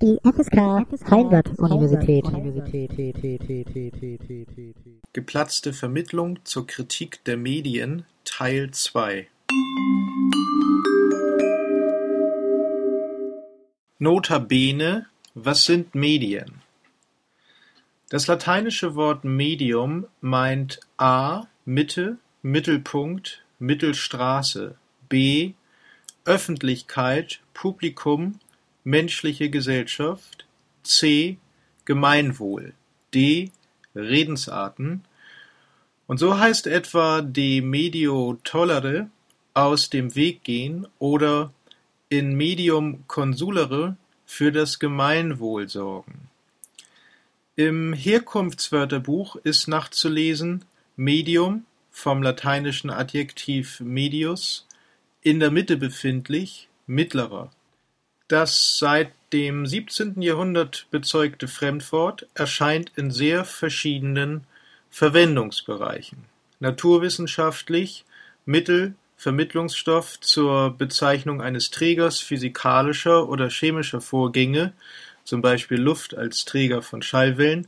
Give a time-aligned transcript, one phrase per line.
[0.00, 2.24] Die FSK Heimbad-Universität.
[5.12, 9.26] Geplatzte Vermittlung zur Kritik der Medien Teil 2
[13.98, 16.62] Nota bene, was sind Medien?
[18.08, 21.46] Das lateinische Wort Medium meint a.
[21.64, 24.76] Mitte, Mittelpunkt, Mittelstraße,
[25.08, 25.54] b.
[26.24, 28.38] Öffentlichkeit, Publikum,
[28.88, 30.46] menschliche Gesellschaft,
[30.82, 31.36] c.
[31.84, 32.72] Gemeinwohl,
[33.12, 33.50] d.
[33.94, 35.04] Redensarten,
[36.06, 39.10] und so heißt etwa de medio tollere
[39.52, 41.52] aus dem Weg gehen oder
[42.08, 46.30] in medium consulere für das Gemeinwohl sorgen.
[47.56, 50.64] Im Herkunftswörterbuch ist nachzulesen
[50.96, 54.66] Medium vom lateinischen Adjektiv medius
[55.20, 57.50] in der Mitte befindlich, mittlerer.
[58.28, 60.20] Das seit dem 17.
[60.20, 64.44] Jahrhundert bezeugte Fremdwort erscheint in sehr verschiedenen
[64.90, 66.26] Verwendungsbereichen:
[66.60, 68.04] naturwissenschaftlich,
[68.44, 74.74] Mittel, Vermittlungsstoff zur Bezeichnung eines Trägers physikalischer oder chemischer Vorgänge,
[75.24, 77.66] zum Beispiel Luft als Träger von Schallwellen,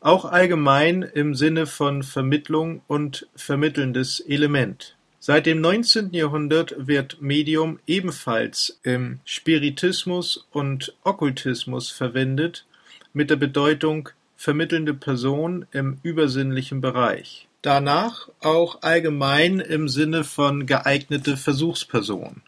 [0.00, 4.93] auch allgemein im Sinne von Vermittlung und vermittelndes Element.
[5.26, 6.12] Seit dem 19.
[6.12, 12.66] Jahrhundert wird Medium ebenfalls im Spiritismus und Okkultismus verwendet,
[13.14, 17.48] mit der Bedeutung vermittelnde Person im übersinnlichen Bereich.
[17.62, 22.42] Danach auch allgemein im Sinne von geeignete Versuchsperson.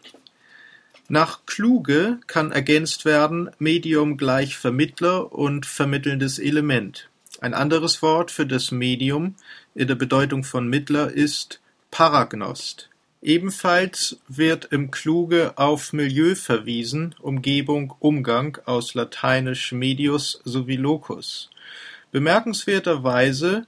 [1.09, 7.09] Nach Kluge kann ergänzt werden Medium gleich Vermittler und vermittelndes Element.
[7.41, 9.33] Ein anderes Wort für das Medium
[9.73, 11.59] in der Bedeutung von Mittler ist
[11.91, 12.89] Paragnost.
[13.21, 21.49] Ebenfalls wird im Kluge auf Milieu verwiesen, Umgebung, Umgang aus lateinisch medius sowie locus.
[22.11, 23.65] Bemerkenswerterweise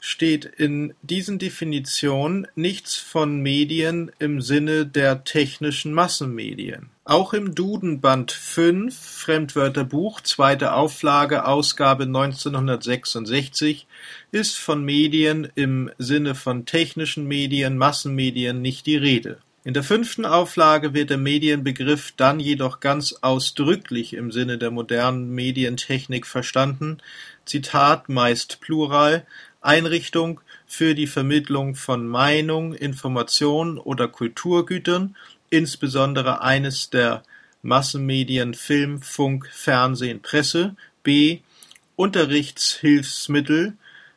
[0.00, 6.90] steht in diesen Definitionen nichts von Medien im Sinne der technischen Massenmedien.
[7.10, 13.88] Auch im Duden Band 5 Fremdwörterbuch, zweite Auflage, Ausgabe 1966,
[14.30, 19.38] ist von Medien im Sinne von technischen Medien, Massenmedien nicht die Rede.
[19.64, 25.30] In der fünften Auflage wird der Medienbegriff dann jedoch ganz ausdrücklich im Sinne der modernen
[25.30, 26.98] Medientechnik verstanden,
[27.44, 29.26] Zitat meist Plural,
[29.60, 35.16] Einrichtung für die Vermittlung von Meinung, Information oder Kulturgütern,
[35.50, 37.22] insbesondere eines der
[37.62, 41.40] Massenmedien Film, Funk, Fernsehen, Presse, b.
[41.96, 43.74] Unterrichtshilfsmittel,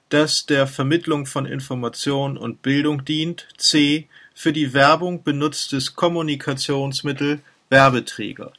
[0.09, 4.07] das der Vermittlung von Information und Bildung dient, c.
[4.33, 8.53] für die Werbung benutztes Kommunikationsmittel, Werbeträger.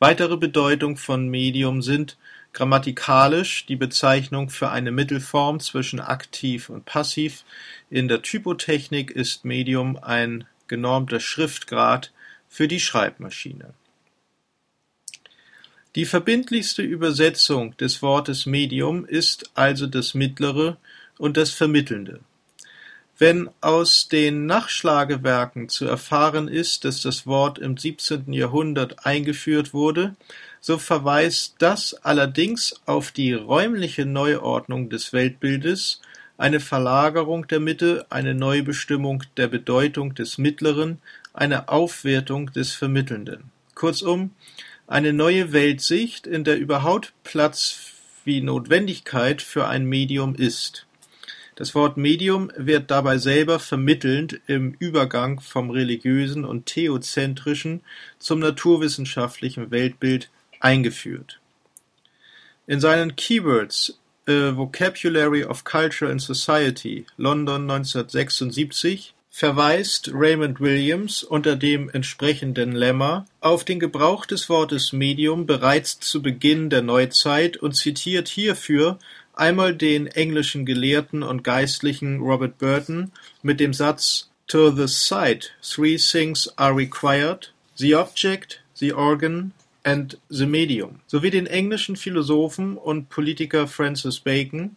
[0.00, 2.18] Weitere Bedeutung von Medium sind
[2.54, 7.44] Grammatikalisch die Bezeichnung für eine Mittelform zwischen Aktiv und Passiv.
[7.90, 12.12] In der Typotechnik ist Medium ein genormter Schriftgrad
[12.48, 13.74] für die Schreibmaschine.
[15.94, 20.76] Die verbindlichste Übersetzung des Wortes Medium ist also das Mittlere
[21.16, 22.18] und das Vermittelnde.
[23.16, 28.32] Wenn aus den Nachschlagewerken zu erfahren ist, dass das Wort im 17.
[28.32, 30.16] Jahrhundert eingeführt wurde,
[30.60, 36.00] so verweist das allerdings auf die räumliche Neuordnung des Weltbildes,
[36.44, 41.00] eine Verlagerung der Mitte, eine Neubestimmung der Bedeutung des Mittleren,
[41.32, 43.44] eine Aufwertung des Vermittelnden.
[43.74, 44.30] Kurzum,
[44.86, 47.94] eine neue Weltsicht, in der überhaupt Platz
[48.26, 50.86] wie Notwendigkeit für ein Medium ist.
[51.56, 57.80] Das Wort Medium wird dabei selber vermittelnd im Übergang vom religiösen und theozentrischen
[58.18, 60.28] zum naturwissenschaftlichen Weltbild
[60.60, 61.40] eingeführt.
[62.66, 71.56] In seinen Keywords A Vocabulary of Culture and Society (London 1976) verweist Raymond Williams unter
[71.56, 77.76] dem entsprechenden Lemma auf den Gebrauch des Wortes Medium bereits zu Beginn der Neuzeit und
[77.76, 78.98] zitiert hierfür
[79.34, 83.12] einmal den englischen Gelehrten und Geistlichen Robert Burton
[83.42, 89.52] mit dem Satz To the sight three things are required: the object, the organ
[89.84, 94.76] and the Medium sowie den englischen Philosophen und Politiker Francis Bacon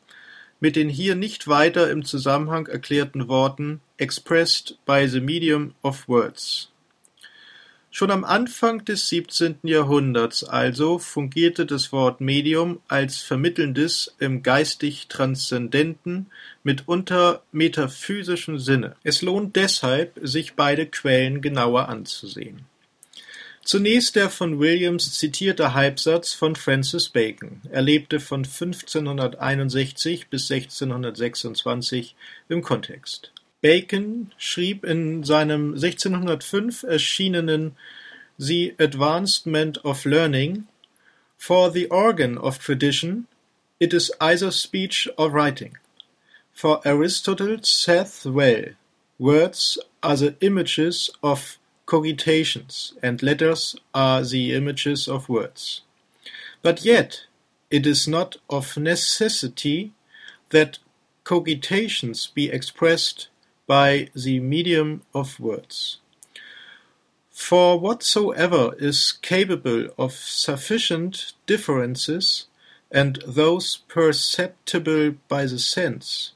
[0.60, 6.70] mit den hier nicht weiter im Zusammenhang erklärten Worten "expressed by the medium of words".
[7.90, 9.60] Schon am Anfang des 17.
[9.64, 16.28] Jahrhunderts also fungierte das Wort Medium als vermittelndes im geistig-transzendenten,
[16.64, 18.96] mitunter metaphysischen Sinne.
[19.04, 22.66] Es lohnt deshalb, sich beide Quellen genauer anzusehen
[23.68, 27.60] Zunächst der von Williams zitierte Halbsatz von Francis Bacon.
[27.70, 32.16] Er lebte von 1561 bis 1626
[32.48, 33.34] im Kontext.
[33.60, 37.76] Bacon schrieb in seinem 1605 erschienenen
[38.38, 40.70] The Advancement of Learning
[41.36, 43.28] For the organ of tradition,
[43.80, 45.78] it is either speech or writing.
[46.54, 48.76] For Aristotle saith well,
[49.20, 55.82] words are the images of cogitations, and letters are the images of words.
[56.62, 57.26] But yet
[57.72, 59.94] it is not of necessity
[60.50, 60.80] that
[61.24, 63.30] cogitations be expressed
[63.66, 65.98] by the medium of words.
[67.32, 72.48] For whatsoever is capable of sufficient differences,
[72.92, 76.32] and those perceptible by the sense,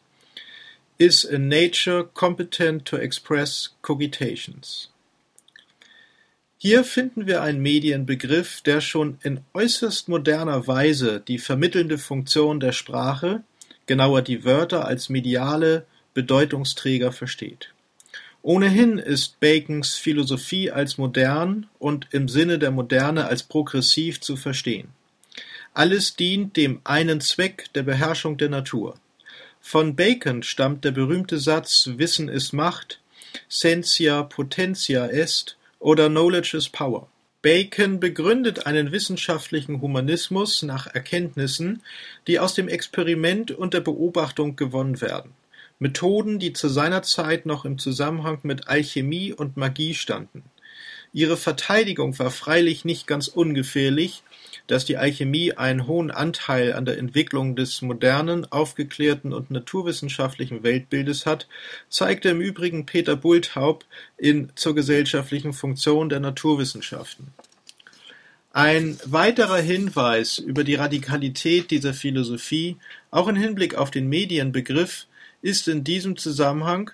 [0.99, 4.87] is a nature competent to express cogitations.
[6.63, 12.71] Hier finden wir einen Medienbegriff, der schon in äußerst moderner Weise die vermittelnde Funktion der
[12.71, 13.41] Sprache,
[13.87, 17.73] genauer die Wörter als mediale Bedeutungsträger versteht.
[18.43, 24.89] Ohnehin ist Bacons Philosophie als modern und im Sinne der Moderne als progressiv zu verstehen.
[25.73, 28.99] Alles dient dem einen Zweck der Beherrschung der Natur.
[29.61, 32.99] Von Bacon stammt der berühmte Satz Wissen ist Macht,
[33.49, 37.09] sentia potentia est oder Knowledge is Power.
[37.41, 41.81] Bacon begründet einen wissenschaftlichen Humanismus nach Erkenntnissen,
[42.27, 45.31] die aus dem Experiment und der Beobachtung gewonnen werden.
[45.79, 50.43] Methoden, die zu seiner Zeit noch im Zusammenhang mit Alchemie und Magie standen.
[51.13, 54.21] Ihre Verteidigung war freilich nicht ganz ungefährlich,
[54.71, 61.25] dass die Alchemie einen hohen Anteil an der Entwicklung des modernen, aufgeklärten und naturwissenschaftlichen Weltbildes
[61.25, 61.49] hat,
[61.89, 63.83] zeigte im Übrigen Peter Bulthaup
[64.17, 67.33] in Zur gesellschaftlichen Funktion der Naturwissenschaften.
[68.53, 72.77] Ein weiterer Hinweis über die Radikalität dieser Philosophie,
[73.09, 75.05] auch im Hinblick auf den Medienbegriff,
[75.41, 76.91] ist in diesem Zusammenhang,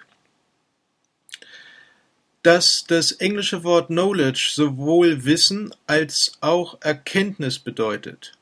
[2.48, 8.38] dass das englische Wort knowledge sowohl Wissen als auch Erkenntnis bedeutet.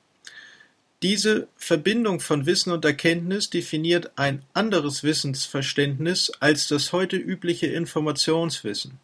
[1.01, 8.99] Diese Verbindung von Wissen und Erkenntnis definiert ein anderes Wissensverständnis als das heute übliche Informationswissen.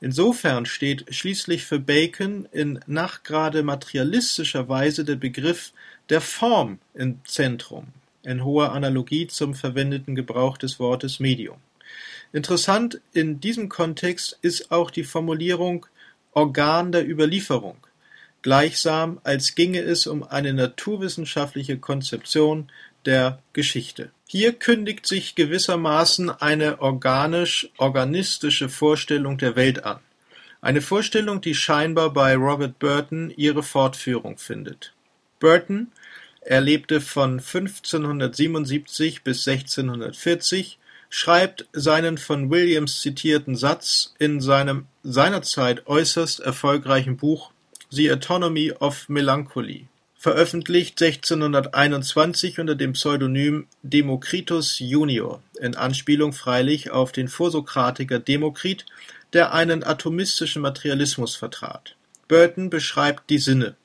[0.00, 5.74] Insofern steht schließlich für Bacon in nachgerade materialistischer Weise der Begriff
[6.08, 7.88] der Form im Zentrum
[8.22, 11.58] in hoher Analogie zum verwendeten Gebrauch des Wortes Medium.
[12.32, 15.86] Interessant in diesem Kontext ist auch die Formulierung
[16.32, 17.78] Organ der Überlieferung,
[18.42, 22.70] gleichsam als ginge es um eine naturwissenschaftliche Konzeption
[23.06, 24.10] der Geschichte.
[24.26, 30.00] Hier kündigt sich gewissermaßen eine organisch-organistische Vorstellung der Welt an.
[30.60, 34.92] Eine Vorstellung, die scheinbar bei Robert Burton ihre Fortführung findet.
[35.40, 35.92] Burton
[36.48, 40.77] er lebte von 1577 bis 1640,
[41.10, 47.50] schreibt seinen von Williams zitierten Satz in seinem seinerzeit äußerst erfolgreichen Buch
[47.90, 57.12] The Autonomy of Melancholy, veröffentlicht 1621 unter dem Pseudonym Demokritos junior, in Anspielung freilich auf
[57.12, 58.84] den Vorsokratiker Demokrit,
[59.32, 61.96] der einen atomistischen Materialismus vertrat.
[62.28, 63.76] Burton beschreibt die Sinne,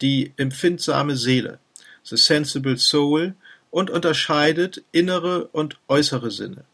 [0.00, 1.58] die empfindsame Seele,
[2.04, 3.34] the sensible soul
[3.72, 6.64] und unterscheidet innere und äußere Sinne.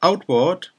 [0.00, 0.72] Outward,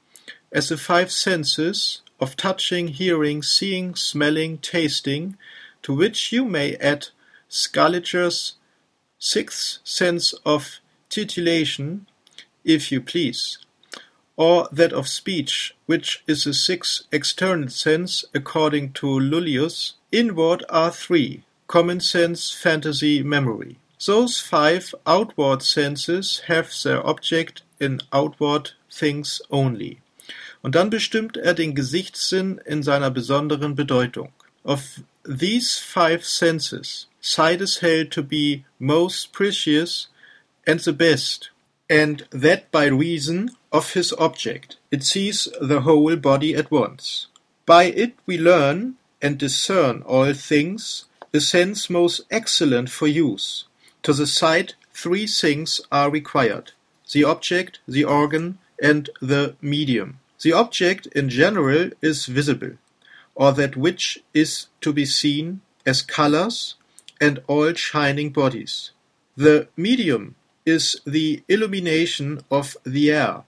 [0.50, 5.38] as the five senses of touching, hearing, seeing, smelling, tasting,
[5.82, 7.08] to which you may add
[7.48, 8.56] Scaliger's
[9.18, 12.06] sixth sense of titillation,
[12.64, 13.58] if you please,
[14.36, 19.94] or that of speech, which is the sixth external sense according to Lullius.
[20.10, 23.78] Inward are three, common sense, fantasy, memory.
[24.04, 29.98] Those five outward senses have their object in outward things only.
[30.60, 34.32] Und dann bestimmt er den Gesichtssinn in seiner besonderen Bedeutung.
[34.64, 40.08] Of these five senses, sight is held to be most precious
[40.66, 41.52] and the best,
[41.88, 44.78] and that by reason of his object.
[44.90, 47.28] It sees the whole body at once.
[47.66, 53.64] By it we learn and discern all things, the sense most excellent for use.
[54.02, 56.72] To the sight three things are required:
[57.12, 60.18] the object, the organ, and the medium.
[60.42, 62.72] The object in general is visible,
[63.34, 66.74] or that which is to be seen, as colours
[67.20, 68.90] and all shining bodies.
[69.36, 70.34] The medium
[70.66, 73.44] is the illumination of the air,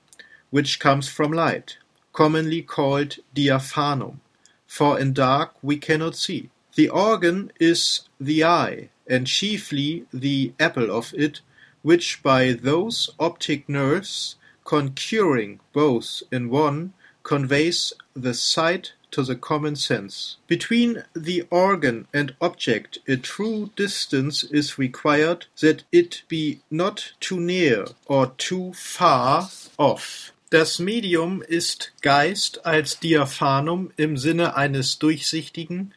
[0.51, 1.79] which comes from light,
[2.13, 4.21] commonly called diaphanum.
[4.67, 6.51] for in dark we cannot see.
[6.75, 11.41] The organ is the eye, and chiefly the apple of it,
[11.83, 16.93] which by those optic nerves, concurring both in one,
[17.23, 20.37] conveys the sight to the common sense.
[20.49, 27.39] Between the organ and object a true distance is required, that it be not too
[27.39, 30.33] near or too far off.
[30.51, 35.95] Das Medium ist Geist als Diaphanum im Sinne eines durchsichtigen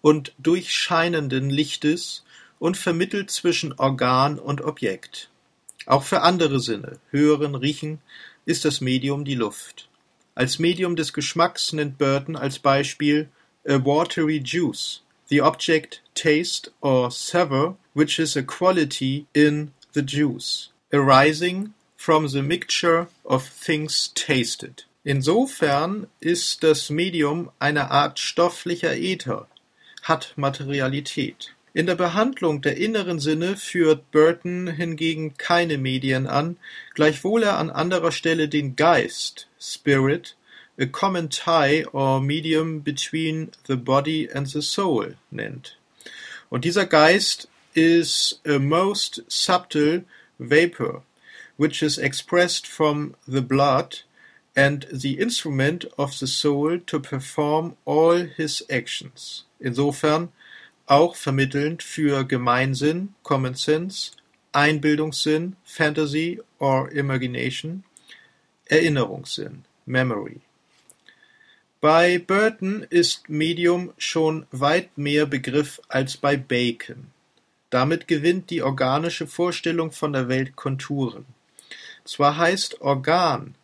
[0.00, 2.22] und durchscheinenden Lichtes
[2.60, 5.30] und vermittelt zwischen Organ und Objekt.
[5.86, 7.98] Auch für andere Sinne, Hören, Riechen,
[8.44, 9.88] ist das Medium die Luft.
[10.36, 13.28] Als Medium des Geschmacks nennt Burton als Beispiel
[13.66, 20.70] a watery juice, the object taste or savour which is a quality in the juice,
[20.92, 24.84] arising from the mixture of things tasted.
[25.02, 29.48] Insofern ist das Medium eine Art stofflicher Äther,
[30.02, 31.54] hat Materialität.
[31.72, 36.56] In der Behandlung der inneren Sinne führt Burton hingegen keine Medien an,
[36.94, 40.34] gleichwohl er an anderer Stelle den Geist (Spirit),
[40.80, 45.76] a common tie or medium between the body and the soul, nennt.
[46.48, 50.04] Und dieser Geist is a most subtle
[50.40, 51.04] vapor,
[51.56, 54.02] which is expressed from the blood
[54.56, 59.44] and the instrument of the soul to perform all his actions.
[59.60, 60.30] Insofern
[60.90, 64.10] auch vermittelnd für Gemeinsinn (Common Sense),
[64.50, 67.84] Einbildungssinn (Fantasy or Imagination),
[68.64, 70.40] Erinnerungssinn (Memory).
[71.80, 77.12] Bei Burton ist Medium schon weit mehr Begriff als bei Bacon.
[77.70, 81.24] Damit gewinnt die organische Vorstellung von der Welt Konturen.
[82.04, 83.54] Zwar heißt Organ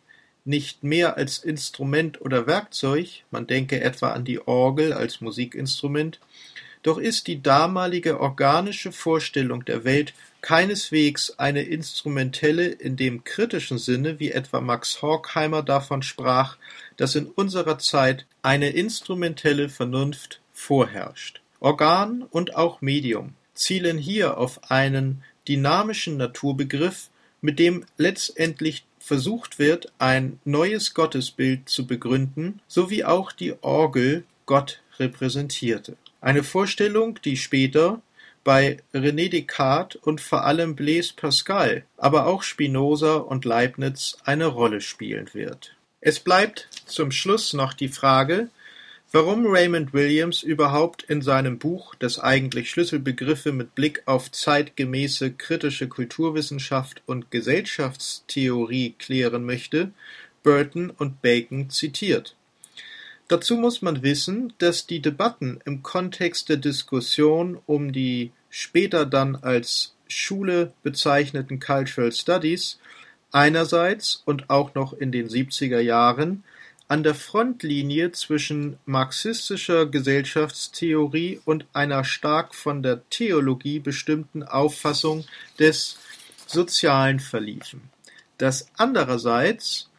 [0.45, 6.21] nicht mehr als Instrument oder Werkzeug, man denke etwa an die Orgel als Musikinstrument,
[6.83, 14.19] doch ist die damalige organische Vorstellung der Welt keineswegs eine instrumentelle in dem kritischen Sinne,
[14.19, 16.57] wie etwa Max Horkheimer davon sprach,
[16.95, 21.41] dass in unserer Zeit eine instrumentelle Vernunft vorherrscht.
[21.59, 27.09] Organ und auch Medium zielen hier auf einen dynamischen Naturbegriff,
[27.41, 34.23] mit dem letztendlich versucht wird, ein neues Gottesbild zu begründen, so wie auch die Orgel
[34.45, 35.97] Gott repräsentierte.
[36.27, 38.01] Eine Vorstellung, die später
[38.43, 44.81] bei René Descartes und vor allem Blaise Pascal, aber auch Spinoza und Leibniz eine Rolle
[44.81, 45.77] spielen wird.
[46.01, 48.49] Es bleibt zum Schluss noch die Frage,
[49.13, 55.87] warum Raymond Williams überhaupt in seinem Buch, das eigentlich Schlüsselbegriffe mit Blick auf zeitgemäße kritische
[55.87, 59.91] Kulturwissenschaft und Gesellschaftstheorie klären möchte,
[60.43, 62.35] Burton und Bacon zitiert.
[63.27, 69.35] Dazu muss man wissen, dass die Debatten im Kontext der Diskussion um die später dann
[69.35, 72.79] als Schule bezeichneten Cultural Studies
[73.31, 76.43] einerseits und auch noch in den 70er Jahren
[76.87, 85.25] an der Frontlinie zwischen marxistischer Gesellschaftstheorie und einer stark von der Theologie bestimmten Auffassung
[85.59, 85.97] des
[86.45, 87.81] Sozialen verliefen,
[88.37, 89.89] dass andererseits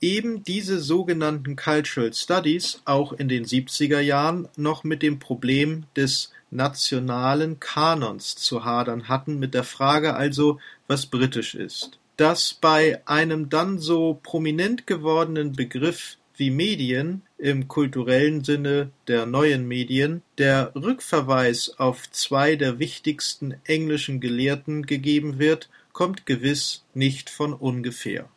[0.00, 6.32] eben diese sogenannten Cultural Studies auch in den 70er Jahren noch mit dem Problem des
[6.50, 11.98] nationalen Kanons zu hadern hatten, mit der Frage also, was britisch ist.
[12.16, 19.68] Dass bei einem dann so prominent gewordenen Begriff wie Medien im kulturellen Sinne der neuen
[19.68, 27.52] Medien der Rückverweis auf zwei der wichtigsten englischen Gelehrten gegeben wird, kommt gewiss nicht von
[27.52, 28.28] ungefähr.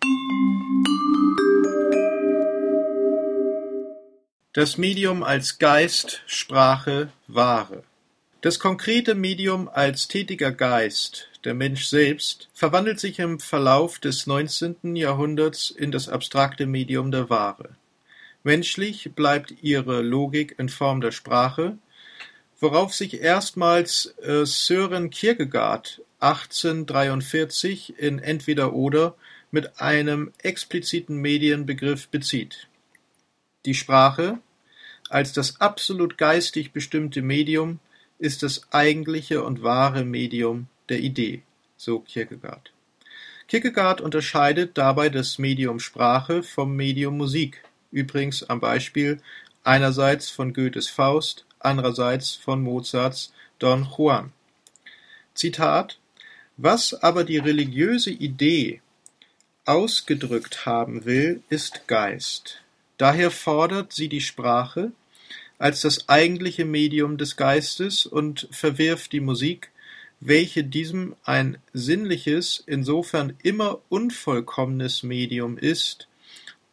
[4.56, 7.82] Das Medium als Geist, Sprache, Ware.
[8.42, 14.96] Das konkrete Medium als tätiger Geist, der Mensch selbst, verwandelt sich im Verlauf des 19.
[14.96, 17.70] Jahrhunderts in das abstrakte Medium der Ware.
[18.44, 21.80] Menschlich bleibt ihre Logik in Form der Sprache,
[22.60, 29.16] worauf sich erstmals äh, Søren Kierkegaard 1843 in Entweder-Oder
[29.50, 32.68] mit einem expliziten Medienbegriff bezieht.
[33.66, 34.40] Die Sprache,
[35.10, 37.80] als das absolut geistig bestimmte Medium,
[38.20, 41.44] ist das eigentliche und wahre Medium der Idee,
[41.78, 42.72] so Kierkegaard.
[43.48, 49.22] Kierkegaard unterscheidet dabei das Medium Sprache vom Medium Musik, übrigens am Beispiel
[49.64, 54.34] einerseits von Goethes Faust, andererseits von Mozarts Don Juan.
[55.34, 56.00] Zitat
[56.58, 58.82] Was aber die religiöse Idee
[59.66, 62.63] ausgedrückt haben will, ist Geist.
[62.98, 64.92] Daher fordert sie die Sprache,
[65.58, 69.72] als das eigentliche Medium des Geistes und verwirft die Musik,
[70.20, 76.08] welche diesem ein sinnliches, insofern immer unvollkommenes Medium ist,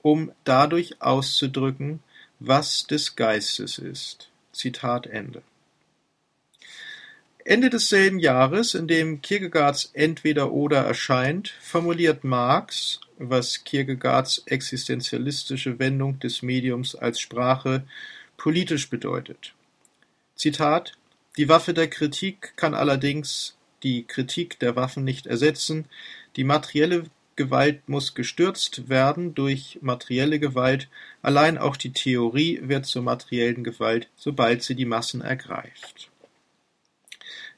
[0.03, 2.01] um dadurch auszudrücken,
[2.39, 4.31] was des Geistes ist.
[4.53, 5.43] Zitat Ende.
[7.45, 16.43] Ende desselben Jahres, in dem Kierkegaards Entweder-Oder erscheint, formuliert Marx, was Kierkegaards existenzialistische Wendung des
[16.43, 17.85] Mediums als Sprache
[18.37, 19.55] politisch bedeutet.
[20.35, 20.95] Zitat
[21.37, 25.85] Die Waffe der Kritik kann allerdings die Kritik der Waffen nicht ersetzen,
[26.37, 27.05] die materielle
[27.37, 30.89] Gewalt muss gestürzt werden durch materielle Gewalt,
[31.23, 36.10] allein auch die Theorie wird zur materiellen Gewalt, sobald sie die Massen ergreift.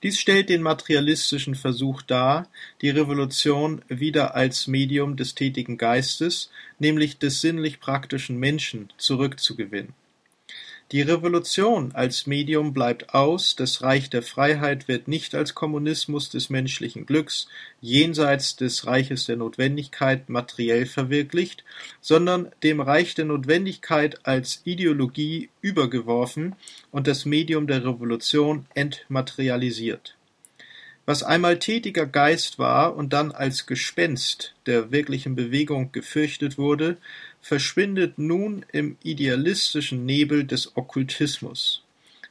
[0.02, 2.48] Dies stellt den materialistischen Versuch dar,
[2.80, 9.94] die Revolution wieder als Medium des tätigen Geistes, nämlich des sinnlich-praktischen Menschen, zurückzugewinnen
[10.90, 16.50] die Revolution als Medium bleibt aus, das Reich der Freiheit wird nicht als Kommunismus des
[16.50, 17.48] menschlichen Glücks
[17.80, 21.64] jenseits des Reiches der Notwendigkeit materiell verwirklicht,
[22.00, 26.56] sondern dem Reich der Notwendigkeit als Ideologie übergeworfen
[26.90, 30.16] und das Medium der Revolution entmaterialisiert.
[31.04, 36.96] Was einmal tätiger Geist war und dann als Gespenst der wirklichen Bewegung gefürchtet wurde,
[37.42, 41.82] verschwindet nun im idealistischen Nebel des Okkultismus.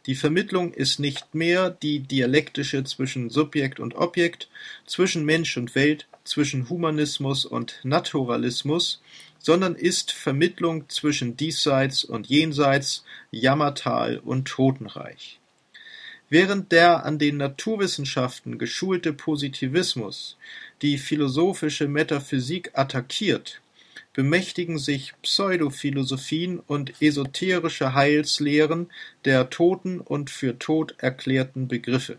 [0.08, 4.50] Die Vermittlung ist nicht mehr die dialektische zwischen Subjekt und Objekt,
[4.88, 9.02] zwischen Mensch und Welt, zwischen Humanismus und Naturalismus,
[9.38, 15.40] sondern ist Vermittlung zwischen Diesseits und Jenseits, Jammertal und Totenreich.
[16.30, 20.38] Während der an den Naturwissenschaften geschulte Positivismus
[20.82, 23.62] die philosophische Metaphysik attackiert,
[24.14, 28.90] bemächtigen sich Pseudophilosophien und esoterische Heilslehren
[29.26, 32.18] der toten und für tot erklärten Begriffe.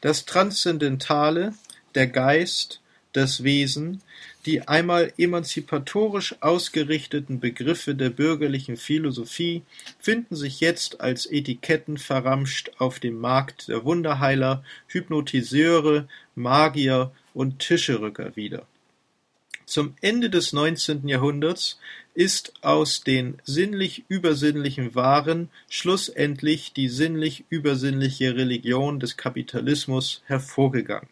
[0.00, 1.54] Das Transzendentale,
[1.94, 2.80] der Geist,
[3.12, 4.02] das Wesen,
[4.46, 9.62] die einmal emanzipatorisch ausgerichteten Begriffe der bürgerlichen Philosophie
[9.98, 18.36] finden sich jetzt als Etiketten verramscht auf dem Markt der Wunderheiler, Hypnotiseure, Magier und Tischerücker
[18.36, 18.66] wieder.
[19.68, 21.06] Zum Ende des 19.
[21.08, 21.78] Jahrhunderts
[22.14, 31.10] ist aus den sinnlich-übersinnlichen Waren schlussendlich die sinnlich-übersinnliche Religion des Kapitalismus hervorgegangen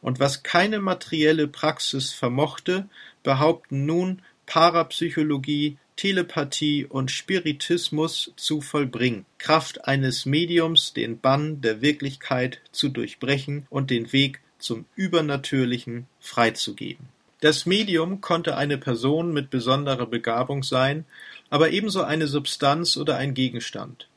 [0.00, 2.88] und was keine materielle Praxis vermochte,
[3.22, 12.62] behaupten nun Parapsychologie, Telepathie und Spiritismus zu vollbringen, Kraft eines Mediums den Bann der Wirklichkeit
[12.72, 17.13] zu durchbrechen und den Weg zum Übernatürlichen freizugeben.
[17.40, 21.04] Das Medium konnte eine Person mit besonderer Begabung sein,
[21.50, 24.08] aber ebenso eine Substanz oder ein Gegenstand.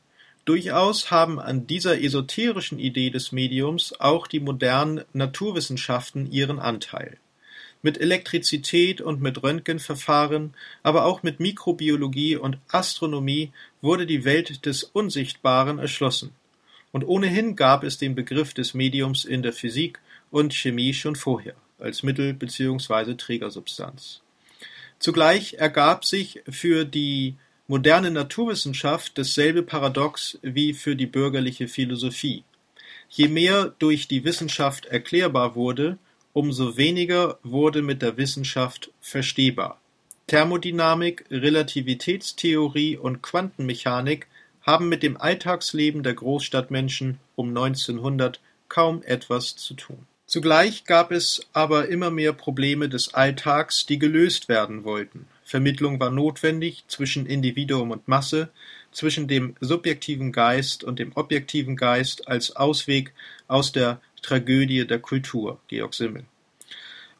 [0.44, 7.18] Durchaus haben an dieser esoterischen Idee des Mediums auch die modernen Naturwissenschaften ihren Anteil.
[7.82, 13.52] Mit Elektrizität und mit Röntgenverfahren, aber auch mit Mikrobiologie und Astronomie
[13.82, 16.32] wurde die Welt des Unsichtbaren erschlossen.
[16.92, 20.00] Und ohnehin gab es den Begriff des Mediums in der Physik
[20.30, 23.14] und Chemie schon vorher als Mittel bzw.
[23.14, 24.20] Trägersubstanz.
[24.98, 27.36] Zugleich ergab sich für die
[27.66, 32.44] moderne Naturwissenschaft dasselbe Paradox wie für die bürgerliche Philosophie:
[33.08, 35.98] Je mehr durch die Wissenschaft erklärbar wurde,
[36.32, 39.80] umso weniger wurde mit der Wissenschaft verstehbar.
[40.28, 44.26] Thermodynamik, Relativitätstheorie und Quantenmechanik
[44.60, 50.06] haben mit dem Alltagsleben der Großstadtmenschen um 1900 kaum etwas zu tun.
[50.28, 56.10] Zugleich gab es aber immer mehr Probleme des Alltags, die gelöst werden wollten Vermittlung war
[56.10, 58.50] notwendig zwischen Individuum und Masse,
[58.92, 63.14] zwischen dem subjektiven Geist und dem objektiven Geist als Ausweg
[63.46, 66.24] aus der Tragödie der Kultur (Georg Simmel).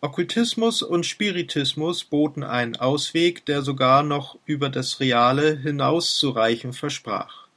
[0.03, 7.48] Okkultismus und Spiritismus boten einen Ausweg, der sogar noch über das Reale hinauszureichen versprach.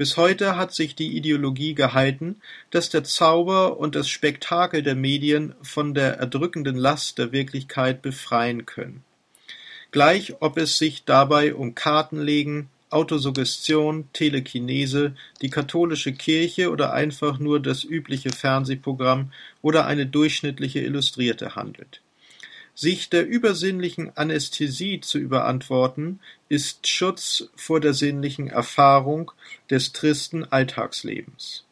[0.00, 5.54] Bis heute hat sich die Ideologie gehalten, dass der Zauber und das Spektakel der Medien
[5.60, 9.04] von der erdrückenden Last der Wirklichkeit befreien können
[9.90, 17.60] gleich ob es sich dabei um Kartenlegen, Autosuggestion, Telekinese, die katholische Kirche oder einfach nur
[17.60, 19.32] das übliche Fernsehprogramm
[19.62, 22.00] oder eine durchschnittliche Illustrierte handelt.
[22.80, 29.32] Sich der übersinnlichen Anästhesie zu überantworten, ist Schutz vor der sinnlichen Erfahrung
[29.68, 31.66] des tristen Alltagslebens.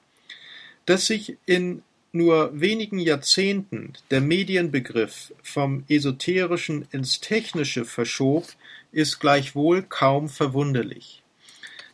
[0.85, 8.47] Dass sich in nur wenigen Jahrzehnten der Medienbegriff vom Esoterischen ins Technische verschob,
[8.92, 11.23] ist gleichwohl kaum verwunderlich.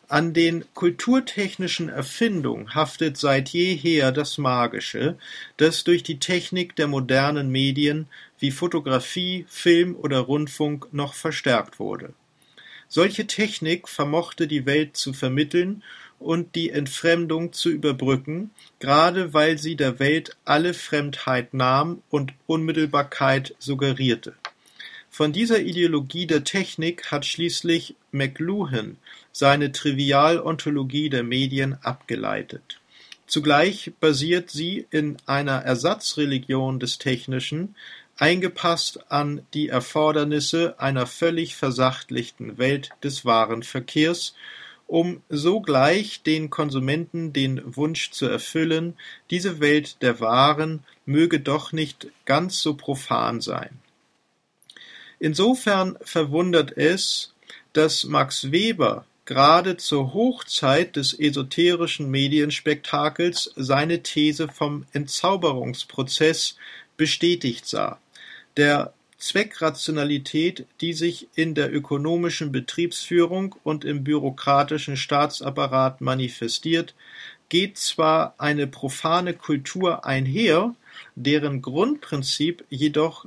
[0.08, 5.16] An den kulturtechnischen Erfindungen haftet seit jeher das Magische,
[5.56, 8.06] das durch die Technik der modernen Medien
[8.38, 12.12] wie Fotografie, Film oder Rundfunk noch verstärkt wurde.
[12.88, 15.82] Solche Technik vermochte die Welt zu vermitteln
[16.18, 23.54] und die Entfremdung zu überbrücken, gerade weil sie der Welt alle Fremdheit nahm und Unmittelbarkeit
[23.58, 24.34] suggerierte.
[25.16, 28.96] Von dieser Ideologie der Technik hat schließlich McLuhan
[29.30, 32.80] seine Trivialontologie der Medien abgeleitet.
[33.28, 37.76] Zugleich basiert sie in einer Ersatzreligion des Technischen,
[38.16, 44.34] eingepasst an die Erfordernisse einer völlig versachlichten Welt des Warenverkehrs,
[44.88, 48.94] um sogleich den Konsumenten den Wunsch zu erfüllen,
[49.30, 53.78] diese Welt der Waren möge doch nicht ganz so profan sein.
[55.18, 57.32] Insofern verwundert es,
[57.72, 66.56] dass Max Weber gerade zur Hochzeit des esoterischen Medienspektakels seine These vom Entzauberungsprozess
[66.96, 67.98] bestätigt sah,
[68.56, 76.94] der Zweckrationalität, die sich in der ökonomischen Betriebsführung und im bürokratischen Staatsapparat manifestiert,
[77.48, 80.74] geht zwar eine profane Kultur einher,
[81.14, 83.24] deren Grundprinzip jedoch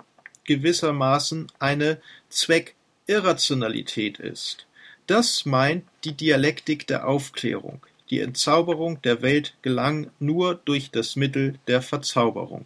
[0.47, 4.65] gewissermaßen eine Zweckirrationalität ist.
[5.05, 7.85] Das meint die Dialektik der Aufklärung.
[8.09, 12.65] Die Entzauberung der Welt gelang nur durch das Mittel der Verzauberung.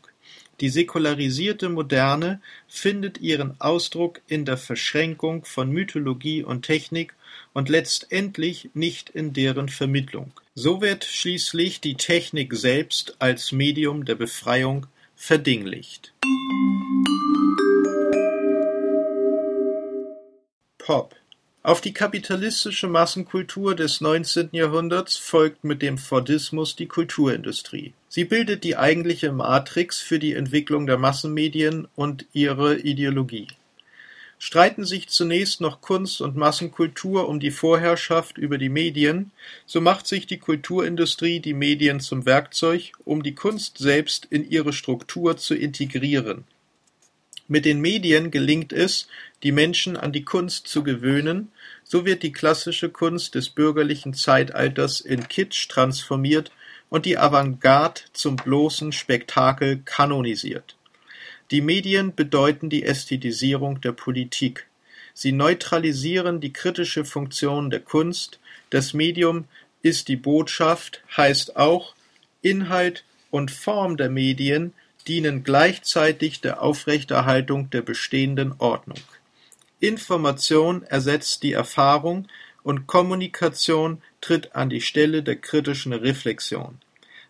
[0.61, 7.15] Die säkularisierte Moderne findet ihren Ausdruck in der Verschränkung von Mythologie und Technik
[7.53, 10.31] und letztendlich nicht in deren Vermittlung.
[10.53, 16.13] So wird schließlich die Technik selbst als Medium der Befreiung verdinglicht.
[20.91, 21.15] Pop
[21.63, 24.49] Auf die kapitalistische Massenkultur des 19.
[24.51, 27.93] Jahrhunderts folgt mit dem Fordismus die Kulturindustrie.
[28.10, 33.47] Sie bildet die eigentliche Matrix für die Entwicklung der Massenmedien und ihre Ideologie.
[34.38, 39.32] Streiten sich zunächst noch Kunst und Massenkultur um die Vorherrschaft über die Medien,
[39.65, 44.73] so macht sich die Kulturindustrie die Medien zum Werkzeug, um die Kunst selbst in ihre
[44.73, 46.43] Struktur zu integrieren.
[47.51, 49.08] Mit den Medien gelingt es,
[49.43, 51.51] die Menschen an die Kunst zu gewöhnen,
[51.84, 56.51] so wird die klassische Kunst des bürgerlichen Zeitalters in Kitsch transformiert
[56.89, 60.75] und die Avantgarde zum bloßen Spektakel kanonisiert.
[61.49, 64.67] Die Medien bedeuten die Ästhetisierung der Politik.
[65.13, 69.45] Sie neutralisieren die kritische Funktion der Kunst, das Medium
[69.82, 71.93] ist die Botschaft, heißt auch,
[72.41, 74.73] Inhalt und Form der Medien
[75.08, 78.99] dienen gleichzeitig der Aufrechterhaltung der bestehenden Ordnung.
[79.81, 82.27] Information ersetzt die Erfahrung
[82.61, 86.77] und Kommunikation tritt an die Stelle der kritischen Reflexion.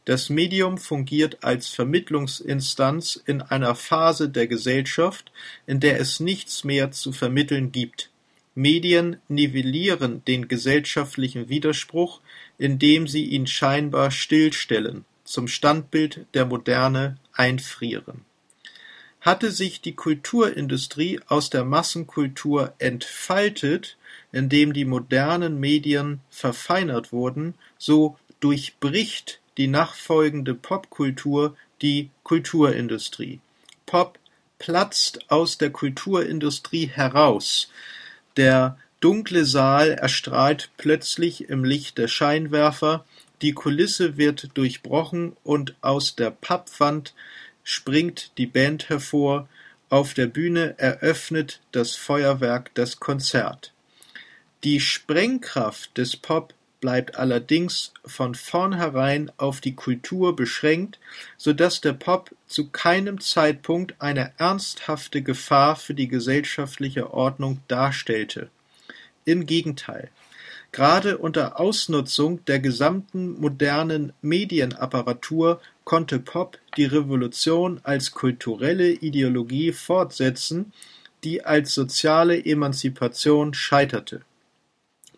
[0.03, 5.31] Das Medium fungiert als Vermittlungsinstanz in einer Phase der Gesellschaft,
[5.65, 8.09] in der es nichts mehr zu vermitteln gibt.
[8.53, 12.19] Medien nivellieren den gesellschaftlichen Widerspruch,
[12.57, 18.25] indem sie ihn scheinbar stillstellen, zum Standbild der Moderne einfrieren
[19.21, 23.97] hatte sich die Kulturindustrie aus der Massenkultur entfaltet,
[24.31, 33.39] indem die modernen Medien verfeinert wurden, so durchbricht die nachfolgende Popkultur die Kulturindustrie.
[33.85, 34.17] Pop
[34.57, 37.69] platzt aus der Kulturindustrie heraus.
[38.37, 43.05] Der dunkle Saal erstrahlt plötzlich im Licht der Scheinwerfer,
[43.41, 47.13] die Kulisse wird durchbrochen und aus der Pappwand
[47.63, 49.47] springt die Band hervor,
[49.89, 53.73] auf der Bühne eröffnet das Feuerwerk das Konzert.
[54.63, 60.99] Die Sprengkraft des Pop bleibt allerdings von vornherein auf die Kultur beschränkt,
[61.37, 68.49] so dass der Pop zu keinem Zeitpunkt eine ernsthafte Gefahr für die gesellschaftliche Ordnung darstellte.
[69.25, 70.09] Im Gegenteil.
[70.71, 80.71] Gerade unter Ausnutzung der gesamten modernen Medienapparatur konnte Pop die Revolution als kulturelle Ideologie fortsetzen,
[81.25, 84.21] die als soziale Emanzipation scheiterte.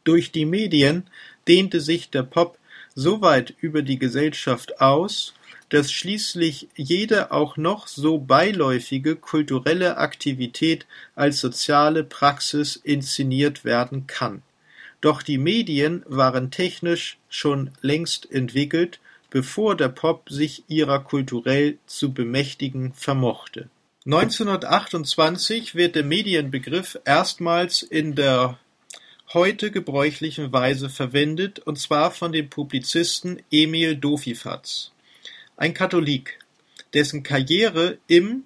[0.03, 1.03] Durch die Medien
[1.47, 2.57] dehnte sich der Pop
[2.95, 5.35] so weit über die Gesellschaft aus,
[5.69, 14.41] dass schließlich jede auch noch so beiläufige kulturelle Aktivität als soziale Praxis inszeniert werden kann.
[15.01, 18.99] Doch die Medien waren technisch schon längst entwickelt,
[19.33, 23.67] bevor der Pop sich ihrer kulturell zu bemächtigen vermochte.
[24.05, 28.59] 1928 wird der Medienbegriff erstmals in der
[29.33, 34.91] heute gebräuchlichen Weise verwendet, und zwar von dem Publizisten Emil Dofifatz,
[35.57, 36.37] ein Katholik,
[36.93, 38.43] dessen Karriere im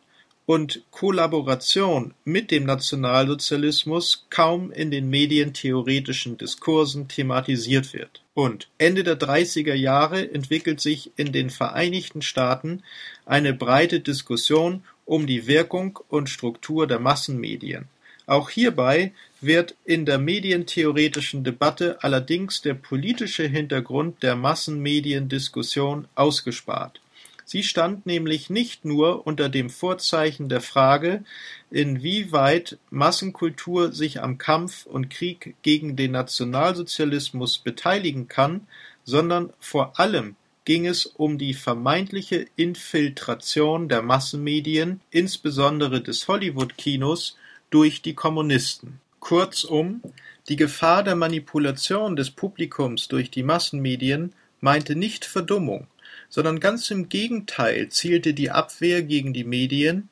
[0.47, 8.23] und Kollaboration mit dem Nationalsozialismus kaum in den medientheoretischen Diskursen thematisiert wird.
[8.33, 12.81] Und Ende der 30er Jahre entwickelt sich in den Vereinigten Staaten
[13.25, 17.89] eine breite Diskussion um die Wirkung und Struktur der Massenmedien.
[18.25, 27.01] Auch hierbei wird in der medientheoretischen Debatte allerdings der politische Hintergrund der Massenmediendiskussion ausgespart.
[27.49, 31.23] Sie stand nämlich nicht nur unter dem Vorzeichen der Frage,
[31.71, 38.67] inwieweit Massenkultur sich am Kampf und Krieg gegen den Nationalsozialismus beteiligen kann,
[39.05, 47.37] sondern vor allem ging es um die vermeintliche Infiltration der Massenmedien, insbesondere des Hollywood-Kinos,
[47.69, 48.99] durch die Kommunisten.
[49.21, 50.01] Kurzum,
[50.49, 55.87] die Gefahr der Manipulation des Publikums durch die Massenmedien meinte nicht Verdummung,
[56.29, 60.09] sondern ganz im Gegenteil zielte die Abwehr gegen die Medien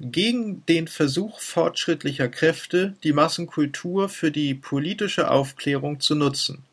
[0.00, 6.64] gegen den Versuch fortschrittlicher Kräfte, die Massenkultur für die politische Aufklärung zu nutzen.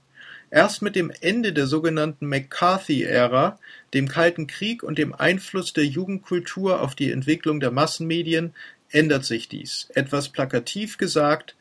[0.49, 3.60] Erst mit dem Ende der sogenannten McCarthy-Ära,
[3.93, 8.53] dem Kalten Krieg und dem Einfluss der Jugendkultur auf die Entwicklung der Massenmedien
[8.89, 9.89] ändert sich dies.
[9.93, 11.56] Etwas plakativ gesagt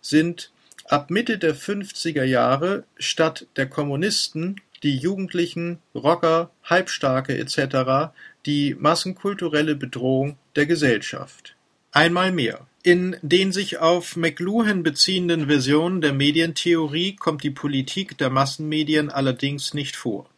[0.00, 0.52] sind
[0.84, 8.12] ab Mitte der 50er Jahre statt der Kommunisten die Jugendlichen, Rocker, Halbstarke etc.
[8.46, 11.56] die massenkulturelle Bedrohung der Gesellschaft.
[11.92, 12.66] Einmal mehr.
[12.82, 19.74] In den sich auf McLuhan beziehenden Versionen der Medientheorie kommt die Politik der Massenmedien allerdings
[19.74, 20.30] nicht vor.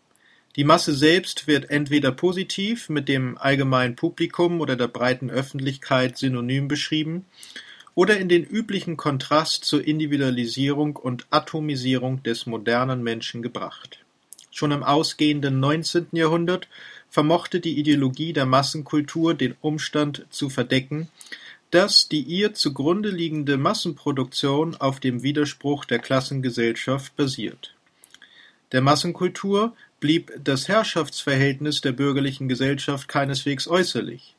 [0.56, 6.66] Die Masse selbst wird entweder positiv mit dem allgemeinen Publikum oder der breiten Öffentlichkeit synonym
[6.66, 7.26] beschrieben
[7.94, 13.99] oder in den üblichen Kontrast zur Individualisierung und Atomisierung des modernen Menschen gebracht
[14.50, 16.08] Schon im ausgehenden 19.
[16.12, 16.68] Jahrhundert
[17.08, 21.08] vermochte die Ideologie der Massenkultur den Umstand zu verdecken,
[21.70, 27.74] dass die ihr zugrunde liegende Massenproduktion auf dem Widerspruch der Klassengesellschaft basiert.
[28.72, 34.34] Der Massenkultur blieb das Herrschaftsverhältnis der bürgerlichen Gesellschaft keineswegs äußerlich.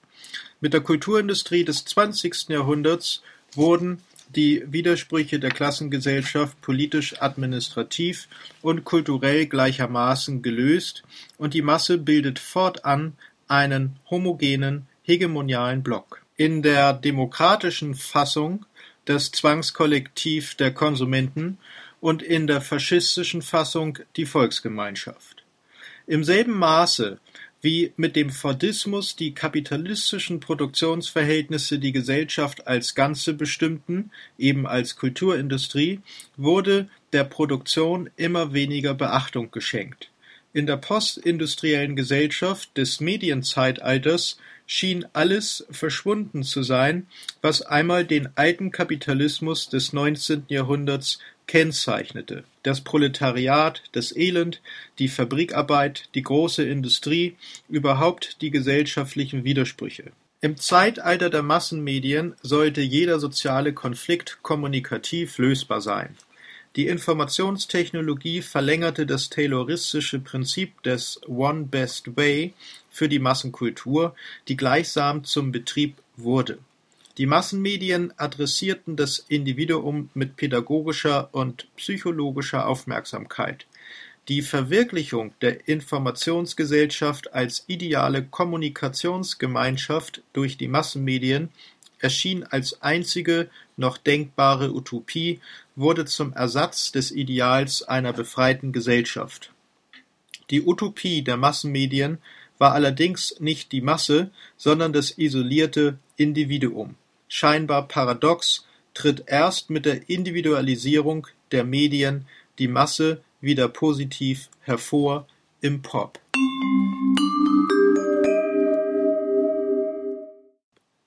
[0.59, 2.49] Mit der Kulturindustrie des 20.
[2.49, 3.21] Jahrhunderts
[3.53, 4.01] wurden
[4.35, 8.27] die Widersprüche der Klassengesellschaft politisch, administrativ
[8.61, 11.03] und kulturell gleichermaßen gelöst,
[11.37, 13.13] und die Masse bildet fortan
[13.47, 16.21] einen homogenen, hegemonialen Block.
[16.37, 18.65] In der demokratischen Fassung
[19.05, 21.57] das Zwangskollektiv der Konsumenten
[21.99, 25.43] und in der faschistischen Fassung die Volksgemeinschaft.
[26.07, 27.19] Im selben Maße
[27.61, 35.99] wie mit dem Fordismus die kapitalistischen Produktionsverhältnisse die Gesellschaft als Ganze bestimmten, eben als Kulturindustrie,
[36.37, 40.09] wurde der Produktion immer weniger Beachtung geschenkt.
[40.53, 47.07] In der postindustriellen Gesellschaft des Medienzeitalters schien alles verschwunden zu sein,
[47.41, 50.45] was einmal den alten Kapitalismus des 19.
[50.47, 51.19] Jahrhunderts
[51.51, 54.61] kennzeichnete: das Proletariat, das Elend,
[54.99, 57.35] die Fabrikarbeit, die große Industrie,
[57.67, 60.13] überhaupt die gesellschaftlichen Widersprüche.
[60.39, 66.15] Im Zeitalter der Massenmedien sollte jeder soziale Konflikt kommunikativ lösbar sein.
[66.77, 72.53] Die Informationstechnologie verlängerte das tayloristische Prinzip des One Best Way
[72.89, 74.15] für die Massenkultur,
[74.47, 76.59] die gleichsam zum Betrieb wurde
[77.17, 83.65] die Massenmedien adressierten das Individuum mit pädagogischer und psychologischer Aufmerksamkeit.
[84.29, 91.49] Die Verwirklichung der Informationsgesellschaft als ideale Kommunikationsgemeinschaft durch die Massenmedien
[91.99, 95.41] erschien als einzige noch denkbare Utopie,
[95.75, 99.51] wurde zum Ersatz des Ideals einer befreiten Gesellschaft.
[100.49, 102.19] Die Utopie der Massenmedien
[102.57, 106.95] war allerdings nicht die Masse, sondern das isolierte Individuum
[107.33, 112.27] scheinbar paradox tritt erst mit der Individualisierung der Medien
[112.59, 115.25] die Masse wieder positiv hervor
[115.61, 116.19] im Pop.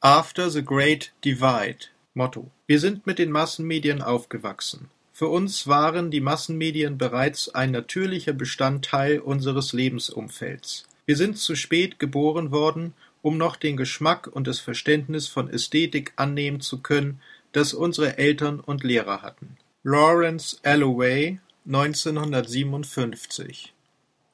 [0.00, 4.88] After the Great Divide Motto Wir sind mit den Massenmedien aufgewachsen.
[5.12, 10.86] Für uns waren die Massenmedien bereits ein natürlicher Bestandteil unseres Lebensumfelds.
[11.04, 16.12] Wir sind zu spät geboren worden um noch den Geschmack und das Verständnis von Ästhetik
[16.16, 19.56] annehmen zu können, das unsere Eltern und Lehrer hatten.
[19.82, 23.72] Lawrence Alloway 1957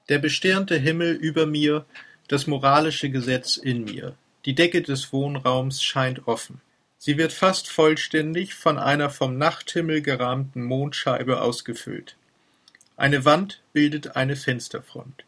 [0.08, 1.86] Der bestirnte Himmel über mir,
[2.26, 4.16] das moralische Gesetz in mir.
[4.44, 6.60] Die Decke des Wohnraums scheint offen.
[6.98, 12.16] Sie wird fast vollständig von einer vom Nachthimmel gerahmten Mondscheibe ausgefüllt.
[12.96, 15.22] Eine Wand bildet eine Fensterfront,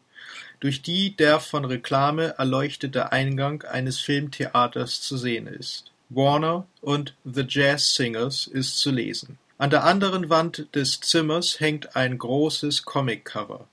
[0.63, 5.91] durch die der von Reklame erleuchtete Eingang eines Filmtheaters zu sehen ist.
[6.07, 9.37] Warner und The Jazz Singers ist zu lesen.
[9.57, 13.67] An der anderen Wand des Zimmers hängt ein großes Comiccover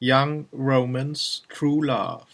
[0.00, 2.24] (Young Romance, True Love)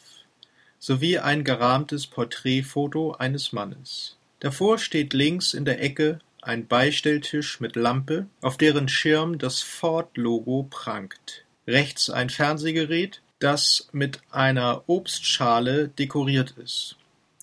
[0.78, 4.16] sowie ein gerahmtes Porträtfoto eines Mannes.
[4.38, 10.68] Davor steht links in der Ecke ein Beistelltisch mit Lampe, auf deren Schirm das Ford-Logo
[10.70, 11.44] prangt.
[11.66, 16.96] Rechts ein Fernsehgerät, das mit einer Obstschale dekoriert ist.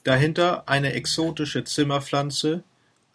[0.03, 2.63] Dahinter eine exotische Zimmerpflanze,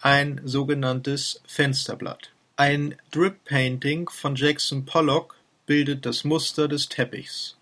[0.00, 2.30] ein sogenanntes Fensterblatt.
[2.56, 5.34] Ein Drip-Painting von Jackson Pollock
[5.66, 7.56] bildet das Muster des Teppichs,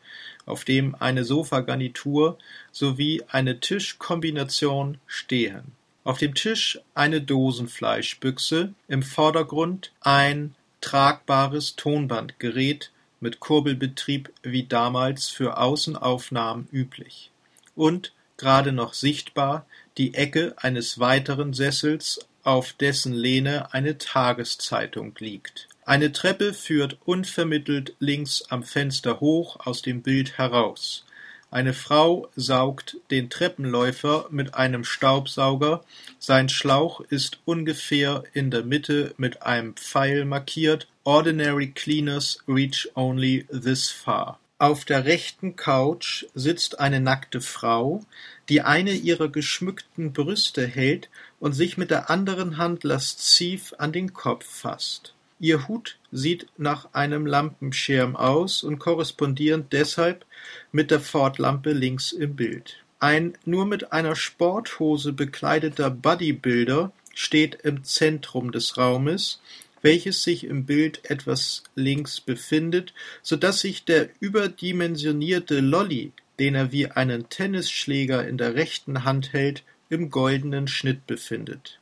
[0.44, 2.36] auf dem eine Sofagarnitur
[2.72, 5.72] sowie eine Tischkombination stehen.
[6.04, 12.90] Auf dem Tisch eine Dosenfleischbüchse, im Vordergrund ein tragbares Tonbandgerät
[13.22, 17.30] mit Kurbelbetrieb wie damals für Außenaufnahmen üblich
[17.74, 25.68] und gerade noch sichtbar die Ecke eines weiteren Sessels, auf dessen Lehne eine Tageszeitung liegt.
[25.84, 31.04] Eine Treppe führt unvermittelt links am Fenster hoch aus dem Bild heraus.
[31.52, 35.84] Eine Frau saugt den Treppenläufer mit einem Staubsauger,
[36.18, 43.46] sein Schlauch ist ungefähr in der Mitte mit einem Pfeil markiert Ordinary cleaners reach only
[43.52, 44.40] this far.
[44.56, 48.02] Auf der rechten Couch sitzt eine nackte Frau,
[48.48, 54.14] die eine ihrer geschmückten Brüste hält und sich mit der anderen Hand lasziv an den
[54.14, 55.12] Kopf fasst.
[55.42, 60.24] Ihr Hut sieht nach einem Lampenschirm aus und korrespondierend deshalb
[60.70, 62.76] mit der Ford-Lampe links im Bild.
[63.00, 69.40] Ein nur mit einer Sporthose bekleideter Bodybuilder steht im Zentrum des Raumes
[69.82, 76.72] welches sich im Bild etwas links befindet, so dass sich der überdimensionierte Lolly, den er
[76.72, 81.80] wie einen Tennisschläger in der rechten Hand hält, im goldenen Schnitt befindet.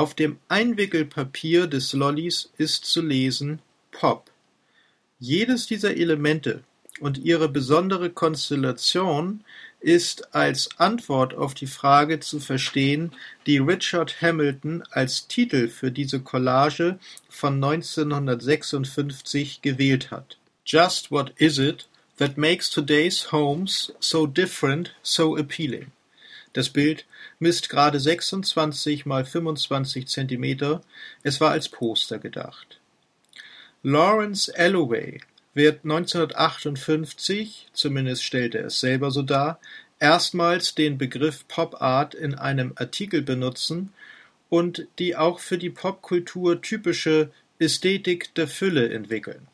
[0.00, 3.60] Auf dem Einwickelpapier des Lollys ist zu lesen
[3.92, 4.30] Pop.
[5.18, 6.64] Jedes dieser Elemente
[7.00, 9.44] und ihre besondere Konstellation
[9.78, 13.12] ist als Antwort auf die Frage zu verstehen,
[13.44, 20.38] die Richard Hamilton als Titel für diese Collage von 1956 gewählt hat.
[20.64, 25.92] Just what is it that makes today's homes so different, so appealing?
[26.52, 27.06] Das Bild
[27.38, 30.82] misst gerade 26 mal 25 Zentimeter.
[31.22, 32.80] Es war als Poster gedacht.
[33.82, 35.20] Lawrence Alloway
[35.54, 39.60] wird 1958, zumindest stellt er es selber so dar,
[39.98, 43.92] erstmals den Begriff Pop Art in einem Artikel benutzen
[44.48, 49.46] und die auch für die Popkultur typische Ästhetik der Fülle entwickeln.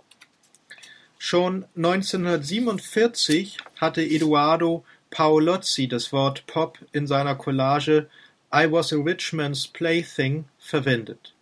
[1.18, 8.08] Schon 1947 hatte Eduardo Paolozzi das Wort Pop in seiner Collage
[8.54, 11.34] I Was a Rich Man's Plaything verwendet.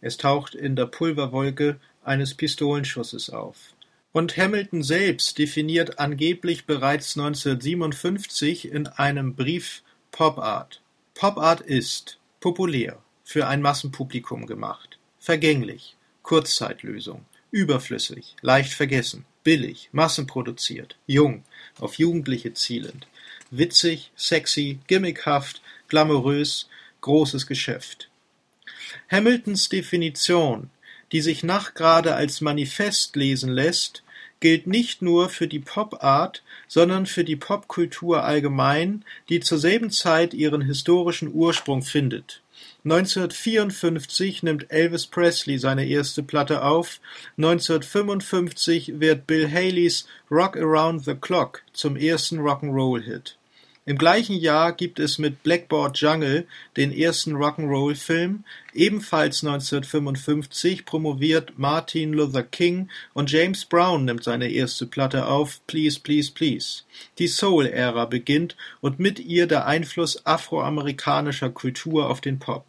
[0.00, 3.74] Es taucht in der Pulverwolke eines Pistolenschusses auf.
[4.12, 10.80] Und Hamilton selbst definiert angeblich bereits 1957 in einem Brief Pop Art.
[11.14, 20.98] Pop Art ist populär, für ein Massenpublikum gemacht, vergänglich, Kurzzeitlösung, überflüssig, leicht vergessen, billig, massenproduziert,
[21.06, 21.42] jung,
[21.80, 23.06] auf Jugendliche zielend,
[23.50, 26.68] witzig, sexy, gimmickhaft, glamourös,
[27.00, 28.10] großes Geschäft.
[29.10, 30.68] Hamiltons Definition,
[31.12, 34.02] die sich nachgerade als Manifest lesen lässt,
[34.40, 40.34] gilt nicht nur für die Pop-Art, sondern für die Popkultur allgemein, die zur selben Zeit
[40.34, 42.42] ihren historischen Ursprung findet.
[42.90, 47.00] 1954 nimmt Elvis Presley seine erste Platte auf,
[47.36, 53.36] 1955 wird Bill Haleys Rock Around the Clock zum ersten Rock'n'Roll-Hit.
[53.84, 56.46] Im gleichen Jahr gibt es mit Blackboard Jungle
[56.78, 64.86] den ersten Rock'n'Roll-Film, ebenfalls 1955 promoviert Martin Luther King und James Brown nimmt seine erste
[64.86, 66.84] Platte auf, Please Please Please.
[67.18, 72.66] Die Soul-Ära beginnt und mit ihr der Einfluss afroamerikanischer Kultur auf den Pop.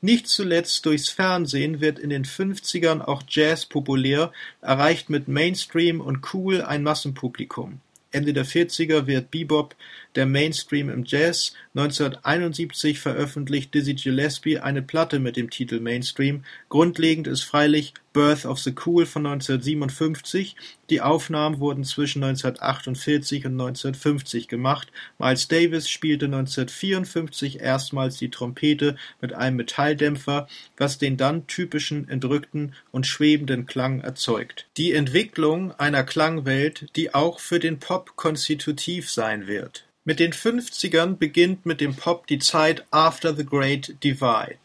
[0.00, 6.32] Nicht zuletzt durchs Fernsehen wird in den 50ern auch Jazz populär, erreicht mit Mainstream und
[6.32, 7.80] Cool ein Massenpublikum.
[8.10, 9.74] Ende der 40er wird Bebop
[10.14, 11.54] der Mainstream im Jazz.
[11.74, 16.44] 1971 veröffentlicht Dizzy Gillespie eine Platte mit dem Titel Mainstream.
[16.68, 20.54] Grundlegend ist freilich Birth of the Cool von 1957.
[20.88, 24.92] Die Aufnahmen wurden zwischen 1948 und 1950 gemacht.
[25.18, 30.46] Miles Davis spielte 1954 erstmals die Trompete mit einem Metalldämpfer,
[30.76, 34.68] was den dann typischen entrückten und schwebenden Klang erzeugt.
[34.76, 39.84] Die Entwicklung einer Klangwelt, die auch für den Pop konstitutiv sein wird.
[40.06, 44.58] Mit den 50ern beginnt mit dem Pop die Zeit After the Great Divide.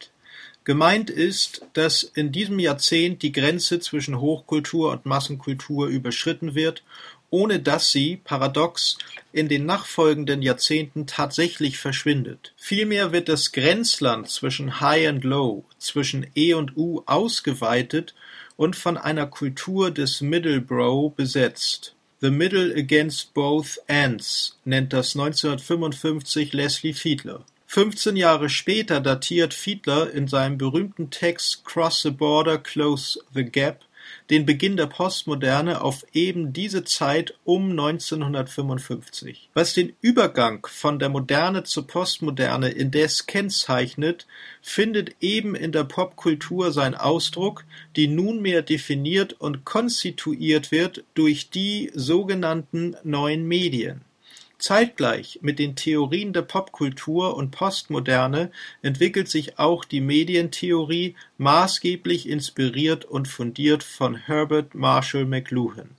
[0.64, 6.82] Gemeint ist, dass in diesem Jahrzehnt die Grenze zwischen Hochkultur und Massenkultur überschritten wird,
[7.30, 8.98] ohne dass sie, paradox,
[9.32, 12.52] in den nachfolgenden Jahrzehnten tatsächlich verschwindet.
[12.58, 18.14] Vielmehr wird das Grenzland zwischen High and Low, zwischen E und U ausgeweitet
[18.56, 21.94] und von einer Kultur des Middle Bro besetzt.
[22.22, 27.46] The Middle Against Both Ends nennt das 1955 Leslie Fiedler.
[27.66, 33.80] Fünfzehn Jahre später datiert Fiedler in seinem berühmten Text Cross the Border, Close the Gap
[34.30, 39.50] den Beginn der Postmoderne auf eben diese Zeit um 1955.
[39.54, 44.26] Was den Übergang von der Moderne zur Postmoderne indes kennzeichnet,
[44.62, 47.64] findet eben in der Popkultur seinen Ausdruck,
[47.96, 54.02] die nunmehr definiert und konstituiert wird durch die sogenannten neuen Medien
[54.60, 58.52] Zeitgleich mit den Theorien der Popkultur und Postmoderne
[58.82, 65.90] entwickelt sich auch die Medientheorie, maßgeblich inspiriert und fundiert von Herbert Marshall McLuhan.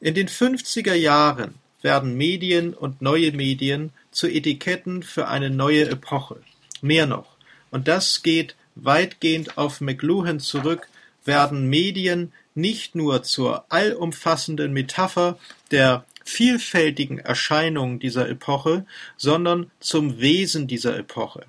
[0.00, 6.40] In den 50er Jahren werden Medien und neue Medien zu Etiketten für eine neue Epoche.
[6.80, 7.36] Mehr noch,
[7.70, 10.88] und das geht weitgehend auf McLuhan zurück,
[11.24, 15.38] werden Medien nicht nur zur allumfassenden Metapher
[15.70, 21.46] der vielfältigen Erscheinungen dieser Epoche, sondern zum Wesen dieser Epoche.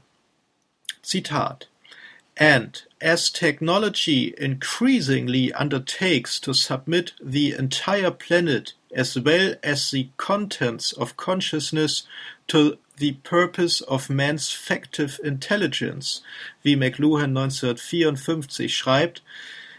[1.01, 1.69] Zitat
[2.37, 10.91] And as technology increasingly undertakes to submit the entire planet as well as the contents
[10.91, 12.03] of consciousness
[12.47, 16.21] to the purpose of man's factive intelligence,
[16.63, 19.21] wie McLuhan 1954 schreibt,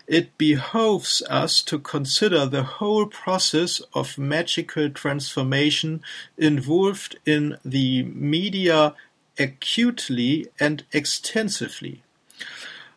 [0.06, 6.02] it behoves us to consider the whole process of magical transformation
[6.38, 8.94] involved in the media
[9.38, 12.02] acutely and extensively.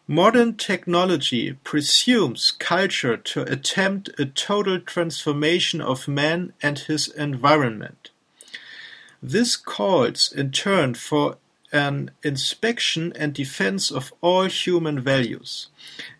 [0.07, 8.09] Modern technology presumes culture to attempt a total transformation of man and his environment.
[9.21, 11.37] This calls in turn for
[11.71, 15.67] an inspection and defense of all human values.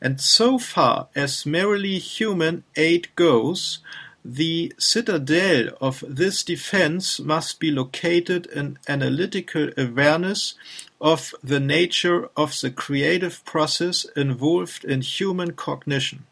[0.02, 3.80] And so far as merely human aid goes,
[4.24, 10.56] the citadel of this defense must be located in analytical awareness
[11.00, 16.26] of the nature of the creative process involved in human cognition.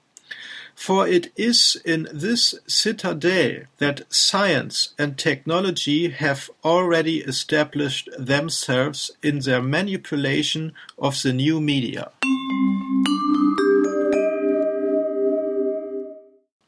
[0.77, 9.39] For it is in this citadel that science and technology have already established themselves in
[9.39, 12.11] their manipulation of the new media.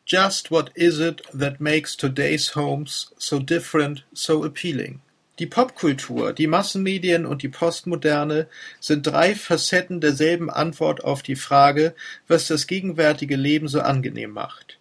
[0.05, 5.01] Just what is it that makes today's homes so different, so appealing?
[5.39, 8.47] Die Popkultur, die Massenmedien und die Postmoderne
[8.81, 11.95] sind drei Facetten derselben Antwort auf die Frage,
[12.27, 14.77] was das gegenwärtige Leben so angenehm macht.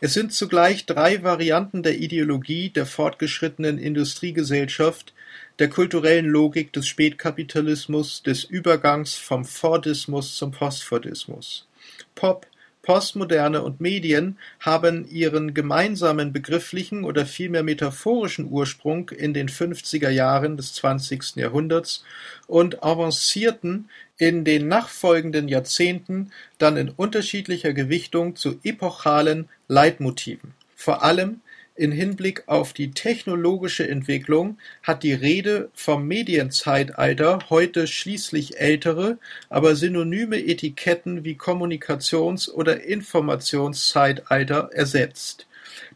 [0.00, 5.12] Es sind zugleich drei Varianten der Ideologie der fortgeschrittenen Industriegesellschaft,
[5.60, 11.68] der kulturellen Logik des Spätkapitalismus, des Übergangs vom Fordismus zum Postfordismus.
[12.16, 12.46] Pop,
[12.82, 20.56] Postmoderne und Medien haben ihren gemeinsamen begrifflichen oder vielmehr metaphorischen Ursprung in den 50er Jahren
[20.56, 21.36] des 20.
[21.36, 22.04] Jahrhunderts
[22.46, 30.54] und avancierten in den nachfolgenden Jahrzehnten dann in unterschiedlicher Gewichtung zu epochalen Leitmotiven.
[30.74, 31.40] Vor allem
[31.80, 39.16] in Hinblick auf die technologische Entwicklung hat die Rede vom Medienzeitalter heute schließlich ältere,
[39.48, 45.46] aber synonyme Etiketten wie Kommunikations- oder Informationszeitalter ersetzt.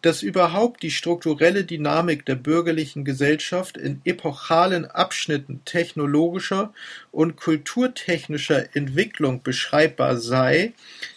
[0.01, 6.73] Dass überhaupt die strukturelle Dynamik der bürgerlichen Gesellschaft in epochalen Abschnitten technologischer
[7.13, 10.73] und kulturtechnischer Entwicklung beschreibbar sei,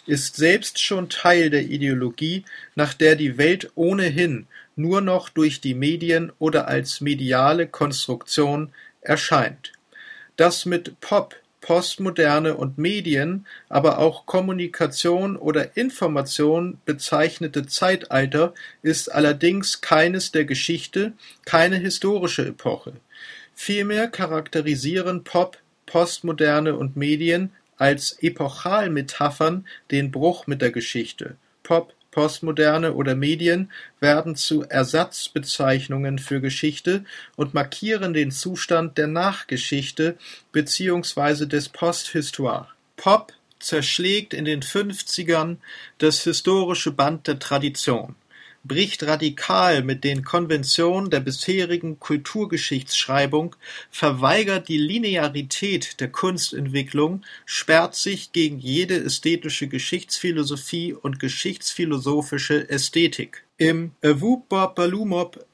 [0.06, 2.44] ist selbst schon Teil der Ideologie,
[2.74, 4.46] nach der die Welt ohnehin
[4.78, 9.72] nur noch durch die Medien oder als mediale Konstruktion erscheint.
[10.36, 19.82] Dass mit Pop Postmoderne und Medien, aber auch Kommunikation oder Information bezeichnete Zeitalter ist allerdings
[19.82, 21.12] keines der Geschichte,
[21.44, 22.94] keine historische Epoche.
[23.54, 31.36] Vielmehr charakterisieren Pop, Postmoderne und Medien als Epochalmetaphern den Bruch mit der Geschichte.
[31.64, 37.04] Pop Postmoderne oder Medien werden zu Ersatzbezeichnungen für Geschichte
[37.36, 40.16] und markieren den Zustand der Nachgeschichte
[40.52, 42.68] beziehungsweise des Posthistoire.
[42.96, 45.60] Pop zerschlägt in den Fünfzigern
[45.98, 48.14] das historische Band der Tradition
[48.68, 53.56] bricht radikal mit den Konventionen der bisherigen Kulturgeschichtsschreibung,
[53.90, 63.44] verweigert die Linearität der Kunstentwicklung, sperrt sich gegen jede ästhetische Geschichtsphilosophie und geschichtsphilosophische Ästhetik.
[63.56, 65.04] Im A Whoop Bob Baloo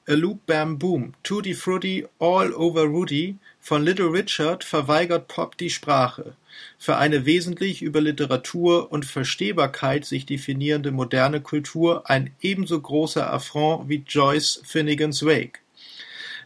[0.06, 5.70] A Loop Bam Boom Tutti Frutti All Over Rudy von Little Richard verweigert Pop die
[5.70, 6.36] Sprache
[6.76, 13.88] für eine wesentlich über Literatur und Verstehbarkeit sich definierende moderne Kultur ein ebenso großer Affront
[13.88, 15.60] wie Joyce Finnegans Wake.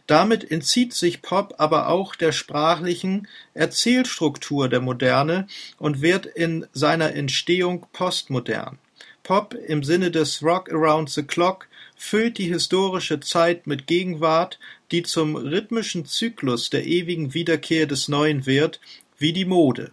[0.07, 5.47] Damit entzieht sich Pop aber auch der sprachlichen Erzählstruktur der Moderne
[5.77, 8.77] und wird in seiner Entstehung postmodern.
[9.23, 11.67] Pop im Sinne des Rock Around the Clock
[11.97, 14.57] füllt die historische Zeit mit Gegenwart,
[14.91, 18.79] die zum rhythmischen Zyklus der ewigen Wiederkehr des Neuen wird,
[19.17, 19.91] wie die Mode.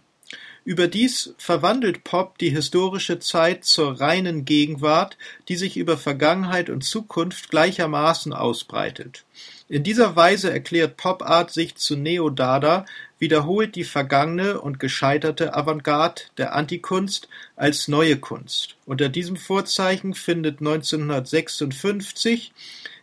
[0.64, 5.16] Überdies verwandelt Pop die historische Zeit zur reinen Gegenwart,
[5.48, 9.24] die sich über Vergangenheit und Zukunft gleichermaßen ausbreitet.
[9.68, 12.86] In dieser Weise erklärt Pop-Art sich zu Neo-Dada,
[13.18, 18.76] wiederholt die vergangene und gescheiterte Avantgarde der Antikunst als neue Kunst.
[18.84, 22.52] Unter diesem Vorzeichen findet 1956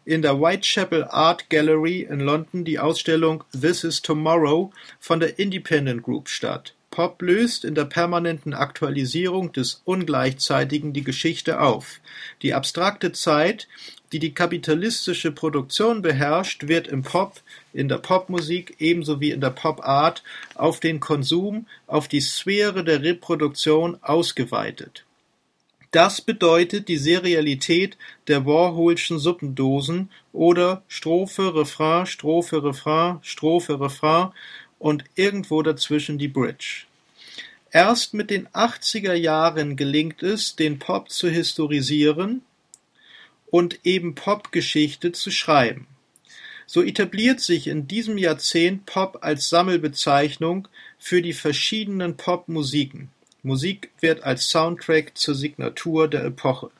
[0.05, 6.03] in der Whitechapel Art Gallery in London die Ausstellung This is Tomorrow von der Independent
[6.03, 6.73] Group statt.
[6.91, 11.99] Pop löst in der permanenten Aktualisierung des Ungleichzeitigen die Geschichte auf.
[12.43, 13.67] Die abstrakte Zeit,
[14.13, 17.41] die die kapitalistische Produktion beherrscht, wird im Pop,
[17.73, 23.01] in der Popmusik ebenso wie in der Popart auf den Konsum, auf die Sphäre der
[23.01, 25.03] Reproduktion ausgeweitet.
[25.89, 27.97] Das bedeutet die Serialität
[28.27, 34.29] der Warholschen Suppendosen oder Strophe, Refrain, Strophe, Refrain, Strophe, Refrain
[34.77, 36.85] und irgendwo dazwischen die Bridge.
[37.71, 42.43] Erst mit den 80er Jahren gelingt es, den Pop zu historisieren
[43.53, 45.85] und eben Popgeschichte zu schreiben.
[46.65, 53.09] So etabliert sich in diesem Jahrzehnt Pop als Sammelbezeichnung für die verschiedenen Popmusiken.
[53.43, 56.71] Musik wird als Soundtrack zur Signatur der Epoche.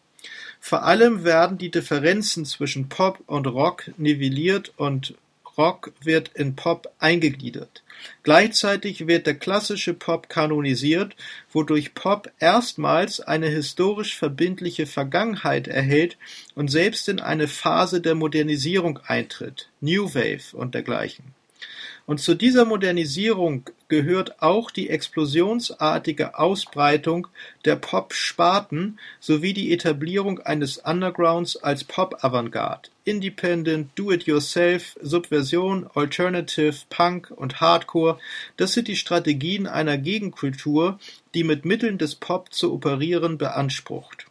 [0.59, 5.13] Vor allem werden die Differenzen zwischen Pop und Rock nivelliert und
[5.55, 7.82] Rock wird in Pop eingegliedert.
[8.23, 11.15] Gleichzeitig wird der klassische Pop kanonisiert,
[11.51, 16.17] wodurch Pop erstmals eine historisch verbindliche Vergangenheit erhält
[16.55, 21.33] und selbst in eine Phase der Modernisierung eintritt (New Wave und dergleichen).
[22.05, 27.27] Und zu dieser Modernisierung gehört auch die explosionsartige Ausbreitung
[27.65, 37.59] der Pop-Sparten sowie die Etablierung eines Undergrounds als Pop-Avantgarde (Independent, Do-it-yourself, Subversion, Alternative, Punk und
[37.59, 38.17] Hardcore),
[38.57, 40.99] das sind die Strategien einer Gegenkultur,
[41.33, 44.27] die mit Mitteln des Pop zu operieren beansprucht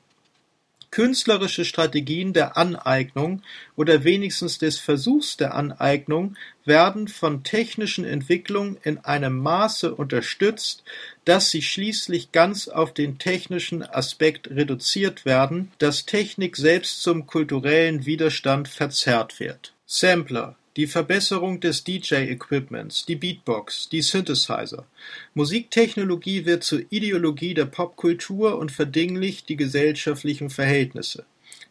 [0.92, 3.42] Künstlerische Strategien der Aneignung
[3.76, 6.36] oder wenigstens des Versuchs der Aneignung
[6.66, 10.84] werden von technischen Entwicklungen in einem Maße unterstützt,
[11.24, 18.04] dass sie schließlich ganz auf den technischen Aspekt reduziert werden, dass Technik selbst zum kulturellen
[18.04, 19.72] Widerstand verzerrt wird.
[19.86, 24.86] Sampler die Verbesserung des DJ-Equipments, die Beatbox, die Synthesizer.
[25.34, 31.24] Musiktechnologie wird zur Ideologie der Popkultur und verdinglicht die gesellschaftlichen Verhältnisse.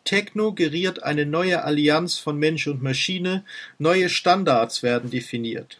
[0.04, 3.44] Techno geriert eine neue Allianz von Mensch und Maschine,
[3.80, 5.80] neue Standards werden definiert.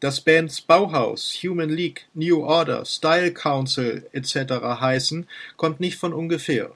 [0.00, 4.36] Dass Bands Bauhaus, Human League, New Order, Style Council etc.
[4.80, 6.72] heißen, kommt nicht von ungefähr.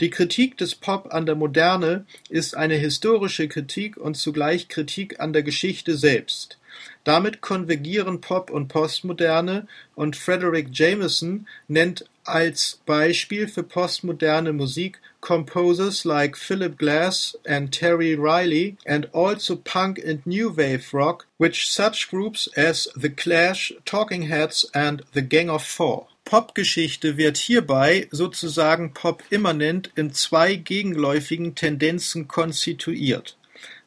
[0.00, 5.32] Die Kritik des Pop an der Moderne ist eine historische Kritik und zugleich Kritik an
[5.32, 6.58] der Geschichte selbst.
[7.04, 16.04] Damit konvergieren Pop und Postmoderne, und Frederick Jameson nennt als Beispiel für postmoderne Musik composers
[16.04, 22.10] like Philip Glass and Terry Riley, and also punk and new wave rock, which such
[22.10, 26.08] groups as The Clash, Talking Heads and The Gang of Four.
[26.24, 33.36] Popgeschichte wird hierbei sozusagen pop-immanent in zwei gegenläufigen Tendenzen konstituiert: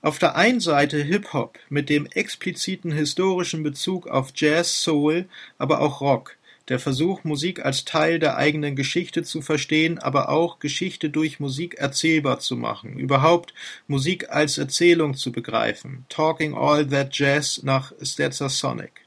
[0.04, 5.26] Auf der einen Seite Hip-Hop mit dem expliziten historischen Bezug auf Jazz, Soul,
[5.58, 6.38] aber auch Rock,
[6.70, 11.76] der Versuch, Musik als Teil der eigenen Geschichte zu verstehen, aber auch Geschichte durch Musik
[11.76, 13.54] erzählbar zu machen, überhaupt
[13.88, 16.06] Musik als Erzählung zu begreifen.
[16.10, 19.07] Talking All That Jazz nach Sonic.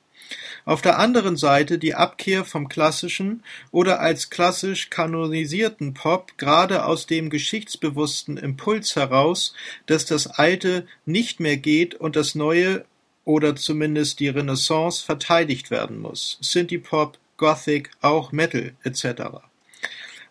[0.65, 7.07] Auf der anderen Seite die Abkehr vom klassischen oder als klassisch kanonisierten Pop gerade aus
[7.07, 9.55] dem geschichtsbewussten Impuls heraus,
[9.87, 12.85] dass das Alte nicht mehr geht und das Neue
[13.25, 16.39] oder zumindest die Renaissance verteidigt werden muss.
[16.41, 19.23] Synthie-Pop, Gothic, auch Metal etc.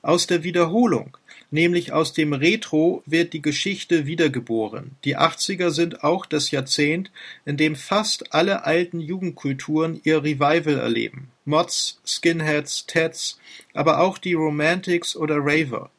[0.02, 1.18] Aus der Wiederholung,
[1.52, 4.96] nämlich aus dem Retro, wird die Geschichte wiedergeboren.
[5.04, 7.12] Die 80er sind auch das Jahrzehnt,
[7.46, 11.30] in dem fast alle alten Jugendkulturen ihr Revival erleben.
[11.46, 13.40] Mods, Skinheads, Tats,
[13.74, 15.90] aber auch die Romantics oder Raver.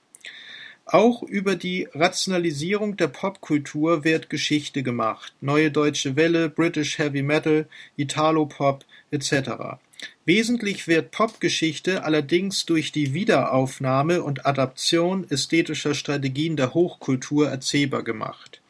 [0.93, 5.33] Auch über die Rationalisierung der Popkultur wird Geschichte gemacht.
[5.41, 9.79] Neue Deutsche Welle, British Heavy Metal, Italo-Pop etc.
[10.25, 18.61] Wesentlich wird Popgeschichte allerdings durch die Wiederaufnahme und Adaption ästhetischer Strategien der Hochkultur erzählbar gemacht.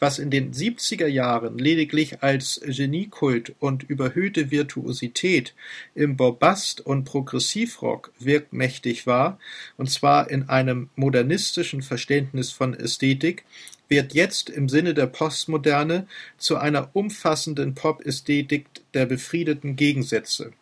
[0.00, 5.54] Was in den 70er Jahren lediglich als Geniekult und überhöhte Virtuosität
[5.96, 9.40] im Bombast und Progressivrock wirkmächtig war,
[9.76, 13.44] und zwar in einem modernistischen Verständnis von Ästhetik,
[13.88, 20.52] wird jetzt im Sinne der Postmoderne zu einer umfassenden Pop-Ästhetik der befriedeten Gegensätze.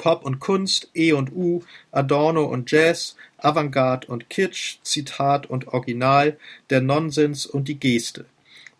[0.00, 6.38] Pop und Kunst, E und U, Adorno und Jazz, Avantgarde und Kitsch, Zitat und Original,
[6.70, 8.24] der Nonsens und die Geste.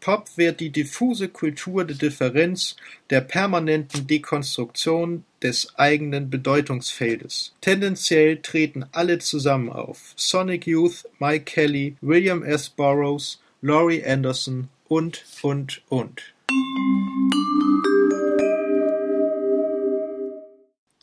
[0.00, 2.74] Pop wird die diffuse Kultur der Differenz,
[3.10, 7.52] der permanenten Dekonstruktion des eigenen Bedeutungsfeldes.
[7.60, 10.14] Tendenziell treten alle zusammen auf.
[10.16, 12.70] Sonic Youth, Mike Kelly, William S.
[12.70, 16.22] Burroughs, Laurie Anderson und, und, und.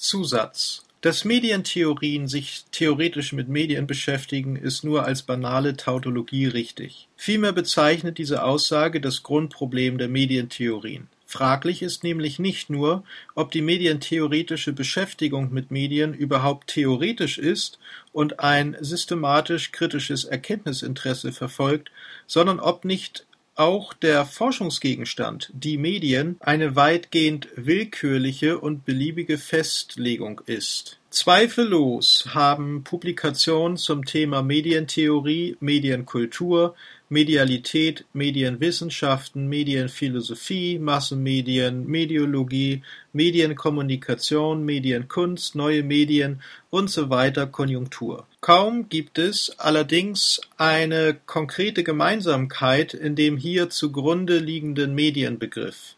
[0.08, 7.10] Zusatz Dass Medientheorien sich theoretisch mit Medien beschäftigen, ist nur als banale Tautologie richtig.
[7.18, 11.10] Vielmehr bezeichnet diese Aussage das Grundproblem der Medientheorien.
[11.26, 13.04] Fraglich ist nämlich nicht nur,
[13.36, 17.78] ob die medientheoretische Beschäftigung mit Medien überhaupt theoretisch ist
[18.14, 21.92] und ein systematisch kritisches Erkenntnisinteresse verfolgt,
[22.28, 23.28] sondern ob nicht
[23.58, 31.00] auch der Forschungsgegenstand, die Medien, eine weitgehend willkürliche und beliebige Festlegung ist.
[31.10, 36.76] Zweifellos haben Publikationen zum Thema Medientheorie, Medienkultur,
[37.10, 42.82] Medialität, Medienwissenschaften, Medienphilosophie, Massenmedien, Mediologie,
[43.14, 48.28] Medienkommunikation, Medienkunst, neue Medien und so weiter Konjunktur.
[48.42, 55.96] Kaum gibt es allerdings eine konkrete Gemeinsamkeit in dem hier zugrunde liegenden Medienbegriff.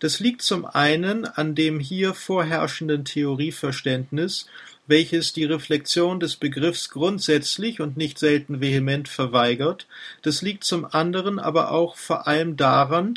[0.00, 4.46] Das liegt zum einen an dem hier vorherrschenden Theorieverständnis
[4.88, 9.86] welches die Reflexion des Begriffs grundsätzlich und nicht selten vehement verweigert,
[10.22, 13.14] das liegt zum anderen aber auch vor allem daran,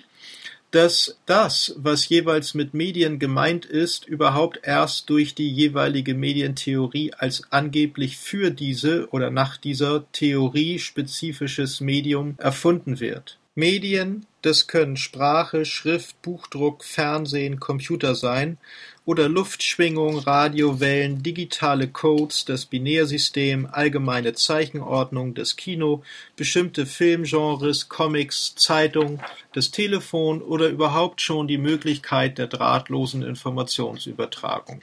[0.72, 7.44] dass das, was jeweils mit Medien gemeint ist, überhaupt erst durch die jeweilige Medientheorie als
[7.52, 13.38] angeblich für diese oder nach dieser Theorie spezifisches Medium erfunden wird.
[13.54, 18.58] Medien, das können Sprache, Schrift, Buchdruck, Fernsehen, Computer sein
[19.06, 26.04] oder Luftschwingung, Radiowellen, digitale Codes, das Binärsystem, allgemeine Zeichenordnung, das Kino,
[26.36, 29.20] bestimmte Filmgenres, Comics, Zeitung,
[29.54, 34.82] das Telefon oder überhaupt schon die Möglichkeit der drahtlosen Informationsübertragung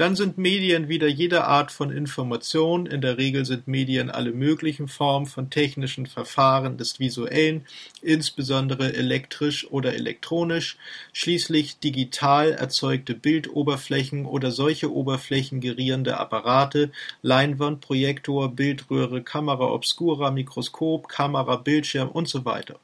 [0.00, 4.88] dann sind Medien wieder jede Art von Information, in der Regel sind Medien alle möglichen
[4.88, 7.66] Formen von technischen Verfahren des Visuellen,
[8.00, 10.78] insbesondere elektrisch oder elektronisch,
[11.12, 21.08] schließlich digital erzeugte Bildoberflächen oder solche Oberflächen gerierende Apparate, Leinwand, Projektor, Bildröhre, Kamera obscura, Mikroskop,
[21.08, 22.80] Kamera, Bildschirm und so weiter.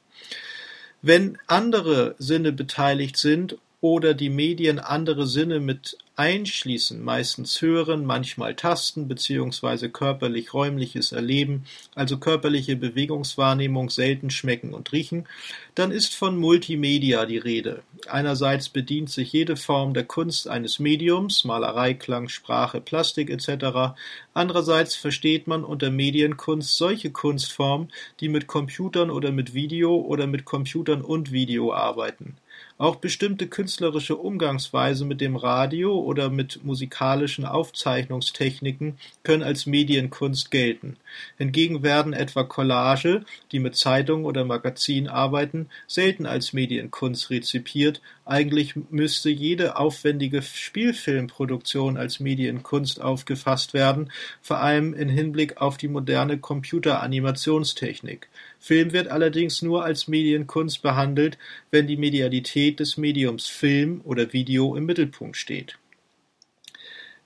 [1.01, 8.55] Wenn andere Sinne beteiligt sind oder die Medien andere Sinne mit einschließen, meistens Hören, manchmal
[8.55, 15.27] Tasten beziehungsweise körperlich-räumliches Erleben, also körperliche Bewegungswahrnehmung, selten Schmecken und Riechen,
[15.75, 17.83] dann ist von Multimedia die Rede.
[18.07, 23.95] Einerseits bedient sich jede Form der Kunst eines Mediums, Malerei, Klang, Sprache, Plastik etc.
[24.33, 30.45] Andererseits versteht man unter Medienkunst solche Kunstformen, die mit Computern oder mit Video oder mit
[30.45, 32.37] Computern und Video arbeiten.
[32.79, 40.97] Auch bestimmte künstlerische Umgangsweise mit dem Radio oder mit musikalischen Aufzeichnungstechniken können als Medienkunst gelten.
[41.39, 47.99] Hingegen werden etwa Collage, die mit Zeitungen oder Magazinen arbeiten, selten als Medienkunst rezipiert,
[48.29, 54.11] eigentlich müsste jede aufwendige Spielfilmproduktion als Medienkunst aufgefasst werden,
[54.41, 58.29] vor allem in Hinblick auf die moderne Computeranimationstechnik.
[58.59, 61.37] Film wird allerdings nur als Medienkunst behandelt,
[61.71, 65.77] wenn die Medialität des Mediums Film oder Video im Mittelpunkt steht.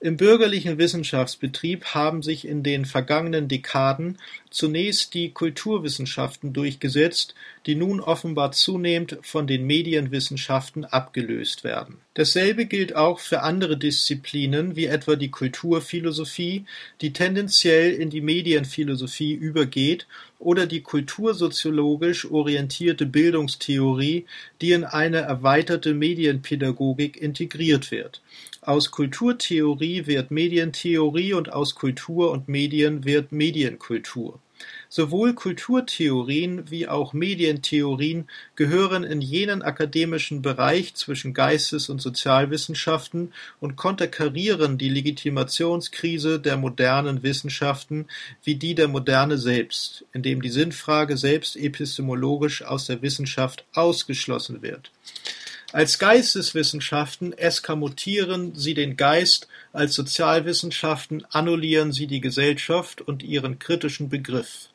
[0.03, 4.17] Im bürgerlichen Wissenschaftsbetrieb haben sich in den vergangenen Dekaden
[4.49, 7.35] zunächst die Kulturwissenschaften durchgesetzt,
[7.67, 11.97] die nun offenbar zunehmend von den Medienwissenschaften abgelöst werden.
[12.15, 16.65] Dasselbe gilt auch für andere Disziplinen wie etwa die Kulturphilosophie,
[17.01, 20.07] die tendenziell in die Medienphilosophie übergeht,
[20.39, 24.25] oder die kultursoziologisch orientierte Bildungstheorie,
[24.59, 28.21] die in eine erweiterte Medienpädagogik integriert wird.
[28.63, 34.39] Aus Kulturtheorie wird Medientheorie und aus Kultur und Medien wird Medienkultur.
[34.87, 43.77] Sowohl Kulturtheorien wie auch Medientheorien gehören in jenen akademischen Bereich zwischen Geistes- und Sozialwissenschaften und
[43.77, 48.05] konterkarieren die Legitimationskrise der modernen Wissenschaften
[48.43, 54.91] wie die der Moderne selbst, indem die Sinnfrage selbst epistemologisch aus der Wissenschaft ausgeschlossen wird.
[55.73, 64.09] Als Geisteswissenschaften eskamotieren sie den Geist, als Sozialwissenschaften annullieren sie die Gesellschaft und ihren kritischen
[64.09, 64.67] Begriff.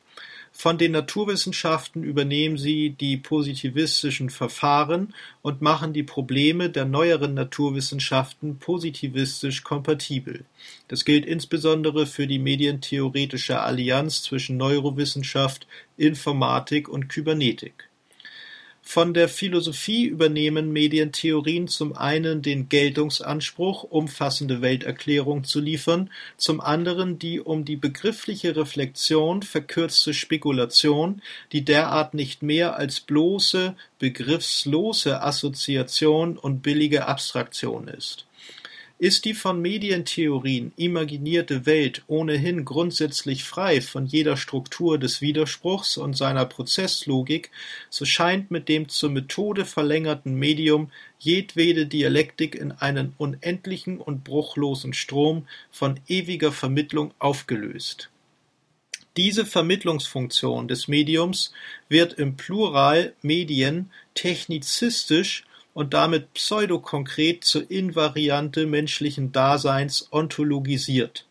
[0.51, 8.57] Von den Naturwissenschaften übernehmen sie die positivistischen Verfahren und machen die Probleme der neueren Naturwissenschaften
[8.57, 10.45] positivistisch kompatibel.
[10.87, 17.87] Das gilt insbesondere für die medientheoretische Allianz zwischen Neurowissenschaft, Informatik und Kybernetik.
[18.89, 27.19] Von der Philosophie übernehmen Medientheorien zum einen den Geltungsanspruch, umfassende Welterklärungen zu liefern, zum anderen
[27.19, 31.21] die um die begriffliche Reflexion verkürzte Spekulation,
[31.51, 38.26] die derart nicht mehr als bloße, begriffslose Assoziation und billige Abstraktion ist
[38.99, 46.17] ist die von Medientheorien imaginierte Welt ohnehin grundsätzlich frei von jeder Struktur des Widerspruchs und
[46.17, 47.51] seiner Prozesslogik,
[47.89, 54.93] so scheint mit dem zur Methode verlängerten Medium jedwede Dialektik in einen unendlichen und bruchlosen
[54.93, 58.09] Strom von ewiger Vermittlung aufgelöst.
[59.15, 61.51] Diese Vermittlungsfunktion des Mediums
[61.89, 65.46] wird im Plural Medien technizistisch
[65.77, 71.27] und damit pseudokonkret zur Invariante menschlichen Daseins ontologisiert.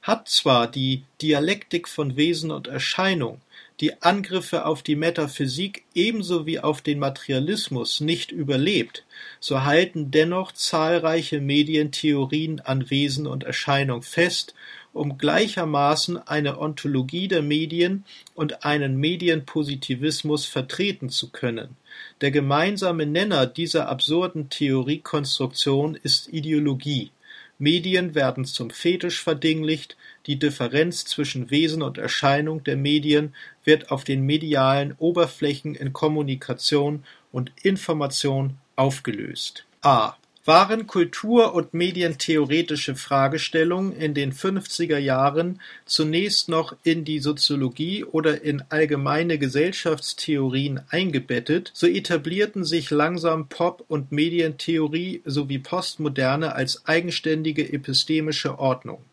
[0.00, 3.42] Hat zwar die Dialektik von Wesen und Erscheinung
[3.80, 9.04] die Angriffe auf die Metaphysik ebenso wie auf den Materialismus nicht überlebt,
[9.40, 14.54] so halten dennoch zahlreiche Medientheorien an Wesen und Erscheinung fest,
[14.92, 21.76] um gleichermaßen eine Ontologie der Medien und einen Medienpositivismus vertreten zu können.
[22.20, 27.10] Der gemeinsame Nenner dieser absurden Theoriekonstruktion ist Ideologie.
[27.58, 33.34] Medien werden zum Fetisch verdinglicht, die Differenz zwischen Wesen und Erscheinung der Medien
[33.64, 39.64] wird auf den medialen Oberflächen in Kommunikation und Information aufgelöst.
[39.80, 48.02] A waren Kultur- und medientheoretische Fragestellungen in den 50er Jahren zunächst noch in die Soziologie
[48.02, 56.86] oder in allgemeine Gesellschaftstheorien eingebettet, so etablierten sich langsam Pop- und Medientheorie sowie Postmoderne als
[56.86, 59.04] eigenständige epistemische Ordnung.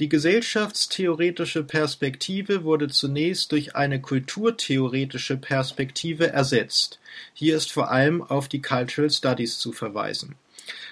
[0.00, 7.00] Die gesellschaftstheoretische Perspektive wurde zunächst durch eine kulturtheoretische Perspektive ersetzt.
[7.32, 10.36] Hier ist vor allem auf die Cultural Studies zu verweisen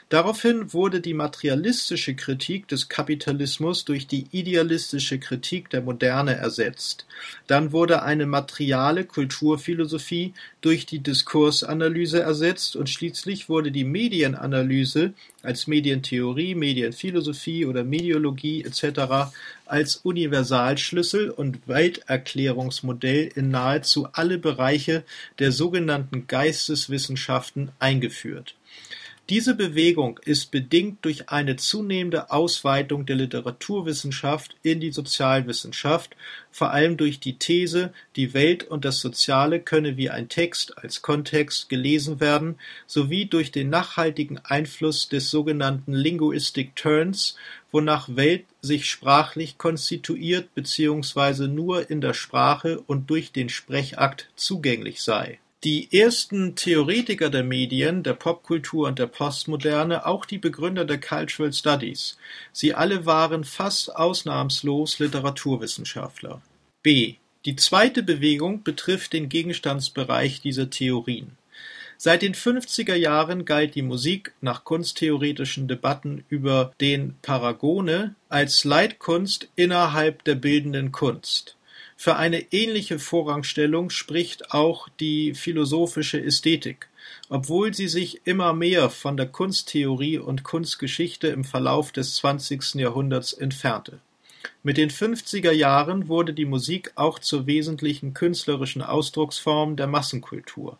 [0.08, 7.06] Daraufhin wurde die materialistische Kritik des Kapitalismus durch die idealistische Kritik der Moderne ersetzt.
[7.48, 15.66] Dann wurde eine materiale Kulturphilosophie durch die Diskursanalyse ersetzt und schließlich wurde die Medienanalyse als
[15.66, 19.32] Medientheorie, Medienphilosophie oder Mediologie etc.
[19.64, 25.02] als Universalschlüssel und Welterklärungsmodell in nahezu alle Bereiche
[25.40, 28.54] der sogenannten Geisteswissenschaften eingeführt
[29.28, 36.16] diese Bewegung ist bedingt durch eine zunehmende Ausweitung der Literaturwissenschaft in die Sozialwissenschaft,
[36.52, 41.02] vor allem durch die These, die Welt und das Soziale könne wie ein Text als
[41.02, 42.56] Kontext gelesen werden,
[42.86, 47.36] sowie durch den nachhaltigen Einfluss des sogenannten Linguistic Turns,
[47.72, 51.48] wonach Welt sich sprachlich konstituiert bzw.
[51.48, 58.02] nur in der Sprache und durch den Sprechakt zugänglich sei Die ersten Theoretiker der Medien,
[58.02, 62.18] der Popkultur und der Postmoderne, auch die Begründer der Cultural Studies,
[62.52, 66.42] sie alle waren fast ausnahmslos Literaturwissenschaftler.
[66.82, 67.14] B.
[67.46, 71.38] Die zweite Bewegung betrifft den Gegenstandsbereich dieser Theorien.
[71.96, 79.48] Seit den 50er Jahren galt die Musik nach kunsttheoretischen Debatten über den Paragone als Leitkunst
[79.56, 81.55] innerhalb der bildenden Kunst.
[81.96, 86.88] Für eine ähnliche Vorrangstellung spricht auch die philosophische Ästhetik,
[87.30, 92.74] obwohl sie sich immer mehr von der Kunsttheorie und Kunstgeschichte im Verlauf des 20.
[92.74, 94.00] Jahrhunderts entfernte.
[94.62, 100.78] Mit den 50er Jahren wurde die Musik auch zur wesentlichen künstlerischen Ausdrucksform der Massenkultur.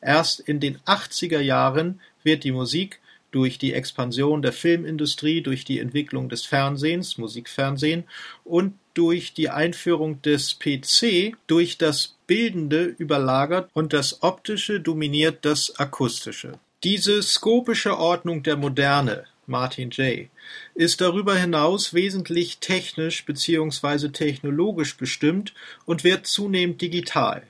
[0.00, 3.00] Erst in den 80er Jahren wird die Musik
[3.32, 8.04] durch die Expansion der Filmindustrie, durch die Entwicklung des Fernsehens (Musikfernsehen)
[8.44, 15.78] und durch die Einführung des PC durch das Bildende überlagert und das Optische dominiert das
[15.78, 16.58] Akustische.
[16.84, 20.28] Diese skopische Ordnung der Moderne (Martin J.)
[20.74, 24.08] ist darüber hinaus wesentlich technisch bzw.
[24.10, 25.54] technologisch bestimmt
[25.84, 27.42] und wird zunehmend digital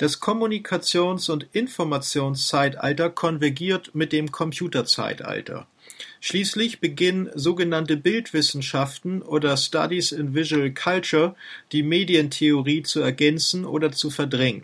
[0.00, 5.66] das Kommunikations- und Informationszeitalter konvergiert mit dem Computerzeitalter.
[6.20, 11.34] Schließlich beginnen sogenannte Bildwissenschaften oder Studies in Visual Culture
[11.72, 14.62] die Medientheorie zu ergänzen oder zu verdrängen.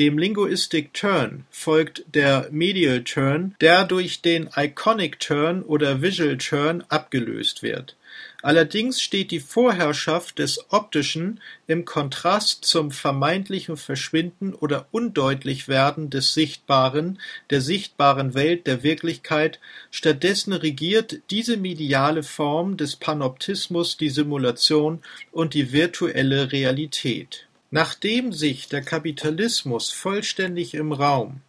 [0.00, 6.82] Dem Linguistic Turn folgt der Medial Turn, der durch den Iconic Turn oder Visual Turn
[6.88, 7.94] abgelöst wird
[8.42, 17.20] Allerdings steht die Vorherrschaft des Optischen im Kontrast zum vermeintlichen Verschwinden oder Undeutlichwerden des Sichtbaren,
[17.50, 19.60] der sichtbaren Welt, der Wirklichkeit,
[19.92, 24.98] stattdessen regiert diese mediale Form des Panoptismus die Simulation
[25.30, 27.46] und die virtuelle Realität.
[27.70, 31.42] Nachdem sich der Kapitalismus vollständig im Raum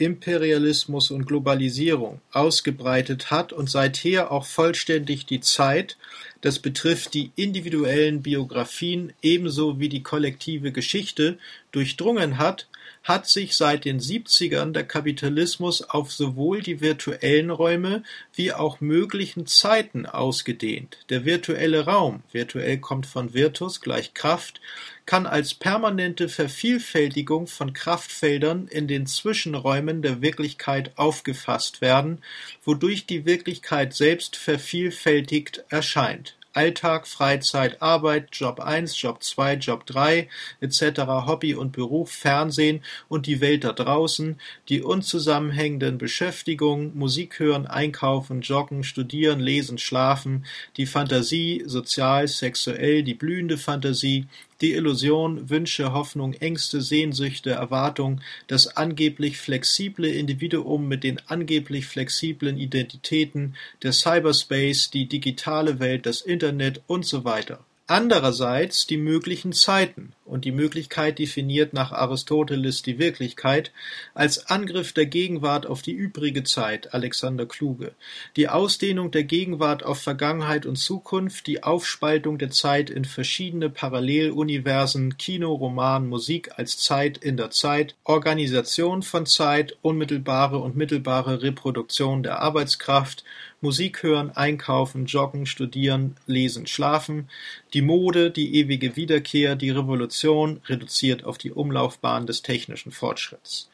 [0.00, 5.98] Imperialismus und Globalisierung ausgebreitet hat und seither auch vollständig die Zeit,
[6.40, 11.38] das betrifft die individuellen Biografien ebenso wie die kollektive Geschichte,
[11.72, 12.66] durchdrungen hat,
[13.02, 18.02] hat sich seit den Siebzigern der Kapitalismus auf sowohl die virtuellen Räume
[18.34, 20.98] wie auch möglichen Zeiten ausgedehnt.
[21.08, 24.60] Der virtuelle Raum (virtuell kommt von virtus gleich Kraft)
[25.06, 32.18] kann als permanente Vervielfältigung von Kraftfeldern in den Zwischenräumen der Wirklichkeit aufgefasst werden,
[32.64, 40.28] wodurch die Wirklichkeit selbst vervielfältigt erscheint Alltag, Freizeit, Arbeit, Job 1, Job 2, Job 3
[40.60, 40.82] etc.,
[41.26, 48.40] Hobby und Beruf, Fernsehen und die Welt da draußen, die unzusammenhängenden Beschäftigungen, Musik hören, einkaufen,
[48.40, 50.44] joggen, studieren, lesen, schlafen,
[50.76, 54.26] die Fantasie, sozial, sexuell, die blühende Fantasie,
[54.60, 62.58] die Illusion, Wünsche, Hoffnung, Ängste, Sehnsüchte, Erwartung, das angeblich flexible Individuum mit den angeblich flexiblen
[62.58, 70.12] Identitäten, der Cyberspace, die digitale Welt, das Internet und so weiter Andererseits die möglichen Zeiten.
[70.24, 73.72] Und die Möglichkeit definiert nach Aristoteles die Wirklichkeit
[74.14, 77.96] als Angriff der Gegenwart auf die übrige Zeit Alexander Kluge,
[78.36, 85.18] die Ausdehnung der Gegenwart auf Vergangenheit und Zukunft, die Aufspaltung der Zeit in verschiedene Paralleluniversen
[85.18, 92.22] Kino, Roman, Musik als Zeit in der Zeit, Organisation von Zeit, unmittelbare und mittelbare Reproduktion
[92.22, 93.24] der Arbeitskraft
[93.62, 97.28] Musik hören, einkaufen, joggen, studieren, lesen, schlafen,
[97.74, 103.68] die Mode, die ewige Wiederkehr, die Revolution, reduziert auf die Umlaufbahn des technischen Fortschritts.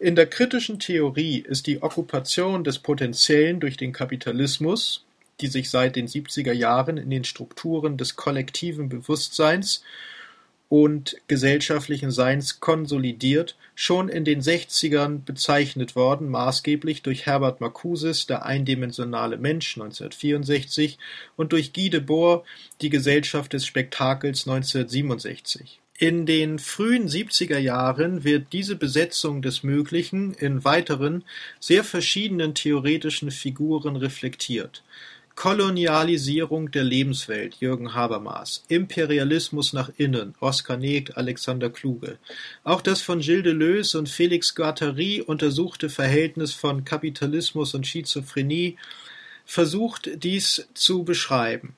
[0.00, 5.04] In der kritischen Theorie ist die Okkupation des Potenziellen durch den Kapitalismus,
[5.40, 9.84] die sich seit den 70er Jahren in den Strukturen des kollektiven Bewusstseins
[10.70, 18.46] und gesellschaftlichen Seins konsolidiert, schon in den Sechzigern bezeichnet worden, maßgeblich durch Herbert Marcuses Der
[18.46, 20.96] eindimensionale Mensch (1964)
[21.36, 22.46] und durch Guy Debord
[22.80, 25.80] Die Gesellschaft des Spektakels (1967).
[25.98, 31.24] In den frühen 70er Jahren wird diese Besetzung des Möglichen in weiteren,
[31.58, 34.84] sehr verschiedenen theoretischen Figuren reflektiert
[35.40, 42.18] Kolonialisierung der Lebenswelt Jürgen Habermas, Imperialismus nach innen Oskar Negt, Alexander Kluge.
[42.62, 48.76] Auch das von Gilles Deleuze und Felix Guattari untersuchte Verhältnis von Kapitalismus und Schizophrenie
[49.46, 51.74] versucht dies zu beschreiben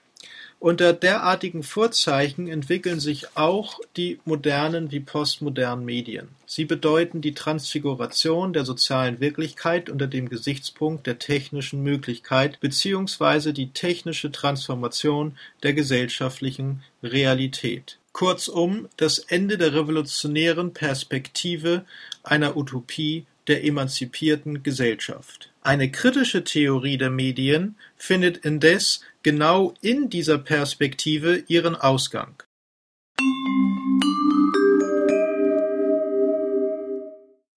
[0.63, 6.29] unter derartigen Vorzeichen entwickeln sich auch die modernen wie postmodernen Medien.
[6.47, 13.71] Sie bedeuten die Transfiguration der sozialen Wirklichkeit unter dem Gesichtspunkt der technischen Möglichkeit beziehungsweise die
[13.71, 17.99] technische Transformation der gesellschaftlichen Realität.
[18.13, 21.85] kurzum das Ende der revolutionären Perspektive
[22.23, 25.51] einer Utopie der emanzipierten Gesellschaft.
[25.63, 32.43] Eine kritische Theorie der Medien findet indes genau in dieser Perspektive ihren Ausgang